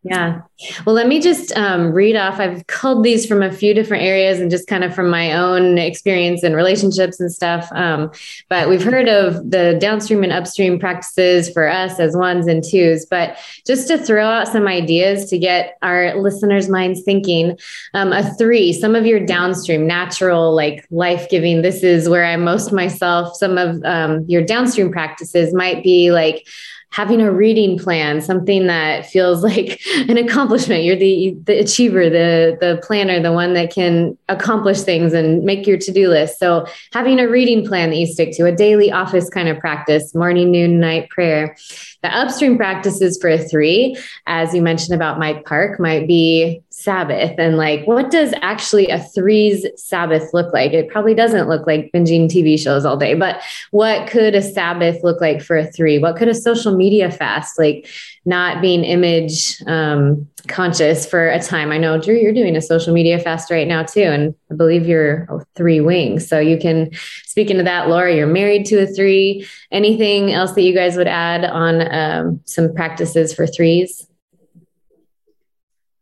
[0.03, 0.43] yeah.
[0.87, 2.39] Well, let me just um, read off.
[2.39, 5.79] I've culled these from a few different areas and just kind of from my own
[5.79, 7.68] experience and relationships and stuff.
[7.72, 8.11] Um,
[8.49, 13.05] but we've heard of the downstream and upstream practices for us as ones and twos.
[13.05, 17.59] But just to throw out some ideas to get our listeners' minds thinking,
[17.93, 22.45] um, a three, some of your downstream, natural, like life giving, this is where I'm
[22.45, 23.37] most myself.
[23.37, 26.47] Some of um, your downstream practices might be like,
[26.91, 30.84] having a reading plan, something that feels like an accomplishment.
[30.84, 35.66] You're the the achiever, the the planner, the one that can accomplish things and make
[35.66, 36.39] your to-do list.
[36.39, 40.14] So having a reading plan that you stick to, a daily office kind of practice,
[40.14, 41.57] morning, noon, night prayer.
[42.03, 47.35] The upstream practices for a three, as you mentioned about Mike Park, might be Sabbath
[47.39, 50.74] and like what does actually a threes Sabbath look like?
[50.74, 55.03] It probably doesn't look like binging TV shows all day, but what could a Sabbath
[55.03, 55.99] look like for a three?
[55.99, 57.89] What could a social media fast like
[58.27, 61.72] not being image um, conscious for a time?
[61.72, 64.87] I know Drew, you're doing a social media fast right now too, and I believe
[64.87, 66.29] you're three wings.
[66.29, 66.91] So you can
[67.24, 68.14] speak into that, Laura.
[68.14, 69.49] You're married to a three.
[69.72, 74.07] Anything else that you guys would add on um, some practices for threes?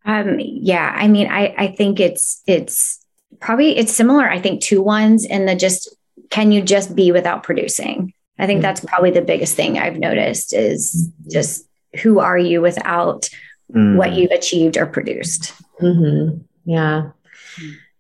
[0.05, 3.05] Um, yeah, I mean, I, I think it's it's
[3.41, 4.29] probably it's similar.
[4.29, 5.95] I think to ones in the just
[6.31, 8.13] can you just be without producing?
[8.39, 8.63] I think mm-hmm.
[8.63, 11.67] that's probably the biggest thing I've noticed is just
[12.03, 13.29] who are you without
[13.73, 13.97] mm-hmm.
[13.97, 15.53] what you've achieved or produced.
[15.81, 16.39] Mm-hmm.
[16.65, 17.11] Yeah.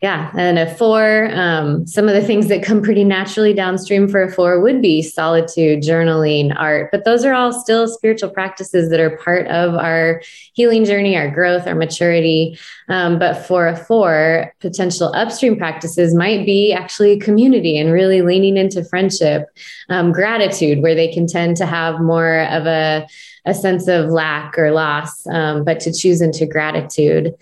[0.04, 0.30] Yeah.
[0.36, 4.30] And a four, um, some of the things that come pretty naturally downstream for a
[4.30, 9.16] four would be solitude, journaling, art, but those are all still spiritual practices that are
[9.16, 10.20] part of our
[10.52, 12.58] healing journey, our growth, our maturity.
[12.90, 18.58] Um, but for a four, potential upstream practices might be actually community and really leaning
[18.58, 19.46] into friendship,
[19.88, 23.06] um, gratitude, where they can tend to have more of a,
[23.46, 27.32] a sense of lack or loss, um, but to choose into gratitude.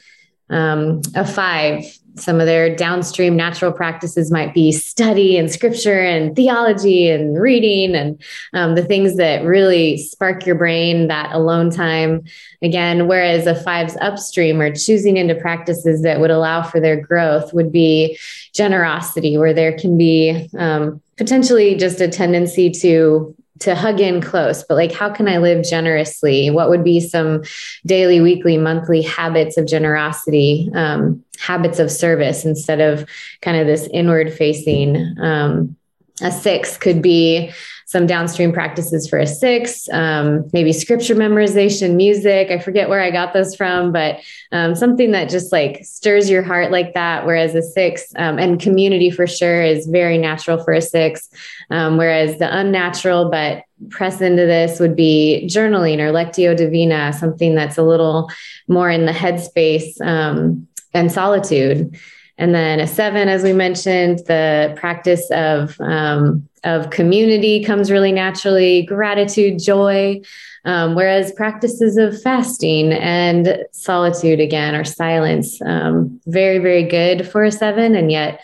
[0.52, 1.84] Um, a five,
[2.16, 7.94] some of their downstream natural practices might be study and scripture and theology and reading
[7.94, 8.22] and
[8.52, 12.22] um, the things that really spark your brain, that alone time.
[12.60, 17.54] Again, whereas a five's upstream or choosing into practices that would allow for their growth
[17.54, 18.18] would be
[18.54, 24.64] generosity, where there can be um, potentially just a tendency to to hug in close,
[24.64, 26.50] but like, how can I live generously?
[26.50, 27.42] What would be some
[27.86, 33.08] daily, weekly, monthly habits of generosity, um, habits of service instead of
[33.40, 35.16] kind of this inward facing?
[35.20, 35.76] Um,
[36.20, 37.50] a six could be
[37.92, 42.50] some downstream practices for a six, um, maybe scripture memorization, music.
[42.50, 44.18] I forget where I got those from, but
[44.50, 47.26] um, something that just like stirs your heart like that.
[47.26, 51.28] Whereas a six um, and community for sure is very natural for a six.
[51.70, 57.54] Um, whereas the unnatural, but press into this would be journaling or lectio divina, something
[57.54, 58.30] that's a little
[58.68, 61.94] more in the headspace um, and solitude.
[62.38, 68.12] And then a seven, as we mentioned, the practice of um, of community comes really
[68.12, 70.20] naturally, gratitude, joy.
[70.64, 77.42] Um, whereas practices of fasting and solitude again or silence, um, very, very good for
[77.42, 78.40] a seven, and yet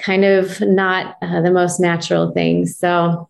[0.00, 2.76] kind of not uh, the most natural things.
[2.76, 3.28] So,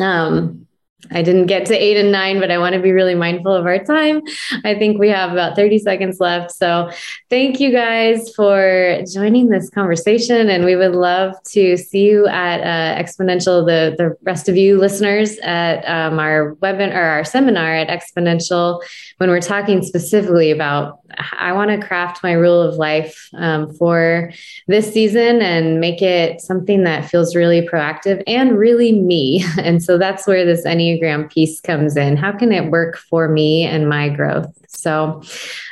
[0.00, 0.66] um,
[1.10, 3.66] I didn't get to eight and nine, but I want to be really mindful of
[3.66, 4.22] our time.
[4.64, 6.52] I think we have about 30 seconds left.
[6.52, 6.90] So
[7.28, 10.48] thank you guys for joining this conversation.
[10.48, 14.78] And we would love to see you at uh, Exponential, the, the rest of you
[14.78, 18.82] listeners at um, our webinar or our seminar at Exponential
[19.18, 21.00] when we're talking specifically about
[21.38, 24.32] I want to craft my rule of life um, for
[24.66, 29.44] this season and make it something that feels really proactive and really me.
[29.66, 30.64] And so that's where this
[31.00, 32.16] Enneagram piece comes in.
[32.16, 34.52] How can it work for me and my growth?
[34.68, 35.22] So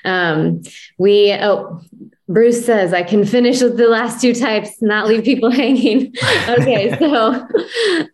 [0.05, 0.63] um,
[0.99, 1.81] we, oh,
[2.29, 6.15] Bruce says I can finish with the last two types, not leave people hanging.
[6.49, 7.47] okay, so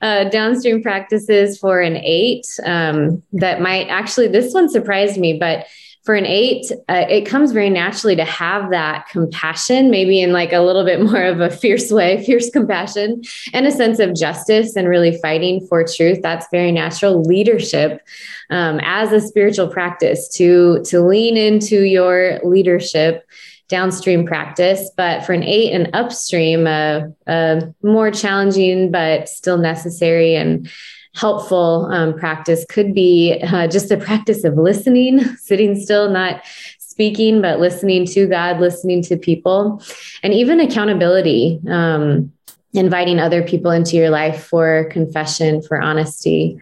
[0.03, 5.67] uh, downstream practices for an eight um, that might actually, this one surprised me, but
[6.03, 10.53] for an eight, uh, it comes very naturally to have that compassion, maybe in like
[10.53, 13.23] a little bit more of a fierce way, fierce compassion,
[13.53, 16.21] and a sense of justice and really fighting for truth.
[16.23, 18.01] That's very natural leadership
[18.49, 23.27] um, as a spiritual practice to to lean into your leadership
[23.69, 29.57] downstream practice, but for an eight and upstream, a uh, uh, more challenging but still
[29.57, 30.69] necessary and
[31.15, 36.43] helpful um, practice could be uh, just the practice of listening, sitting still, not
[36.79, 39.83] speaking, but listening to God, listening to people,
[40.23, 41.61] and even accountability.
[41.69, 42.33] Um,
[42.73, 46.57] inviting other people into your life for confession, for honesty.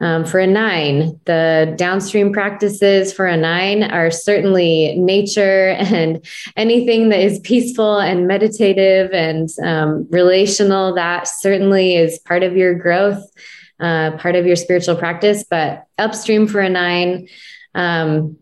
[0.00, 6.24] Um, for a nine, the downstream practices for a nine are certainly nature and
[6.56, 10.94] anything that is peaceful and meditative and um, relational.
[10.94, 13.24] That certainly is part of your growth
[13.80, 15.44] uh, part of your spiritual practice.
[15.48, 17.28] But upstream for a nine,
[17.74, 18.36] um,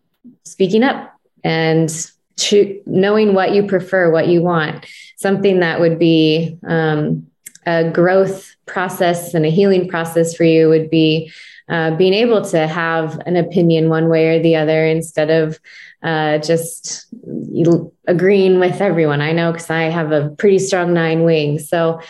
[0.45, 1.13] speaking up
[1.45, 1.91] and
[2.37, 7.27] cho- knowing what you prefer, what you want, something that would be um,
[7.67, 11.33] a growth process and a healing process for you would be
[11.69, 15.59] uh, being able to have an opinion one way or the other instead of
[16.03, 17.07] uh, just
[18.07, 19.21] agreeing with everyone.
[19.21, 21.59] I know because I have a pretty strong nine wing.
[21.59, 22.01] So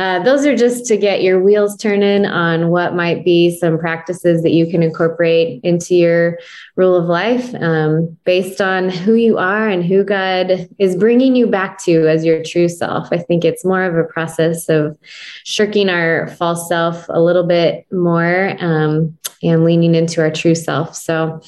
[0.00, 4.42] uh, those are just to get your wheels turning on what might be some practices
[4.42, 6.38] that you can incorporate into your
[6.74, 11.46] rule of life um, based on who you are and who God is bringing you
[11.46, 13.08] back to as your true self.
[13.12, 14.98] I think it's more of a process of
[15.44, 20.96] shirking our false self a little bit more um, and leaning into our true self.
[20.96, 21.42] So,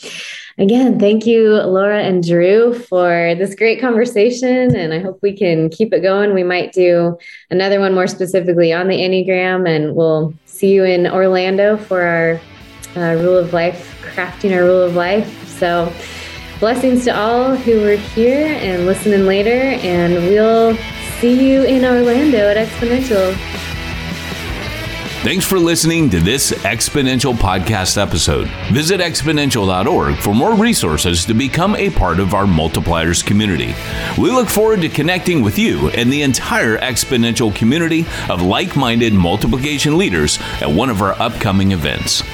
[0.58, 4.74] again, thank you, Laura and Drew, for this great conversation.
[4.74, 6.34] And I hope we can keep it going.
[6.34, 7.16] We might do
[7.50, 12.40] another one more specifically on the Enneagram, and we'll see you in Orlando for our
[12.96, 15.48] uh, rule of life, crafting our rule of life.
[15.48, 15.92] So,
[16.60, 19.50] blessings to all who were here and listening later.
[19.50, 20.76] And we'll
[21.18, 23.71] see you in Orlando at Exponential.
[25.22, 28.48] Thanks for listening to this Exponential podcast episode.
[28.72, 33.72] Visit exponential.org for more resources to become a part of our multipliers community.
[34.20, 39.14] We look forward to connecting with you and the entire Exponential community of like minded
[39.14, 42.24] multiplication leaders at one of our upcoming events.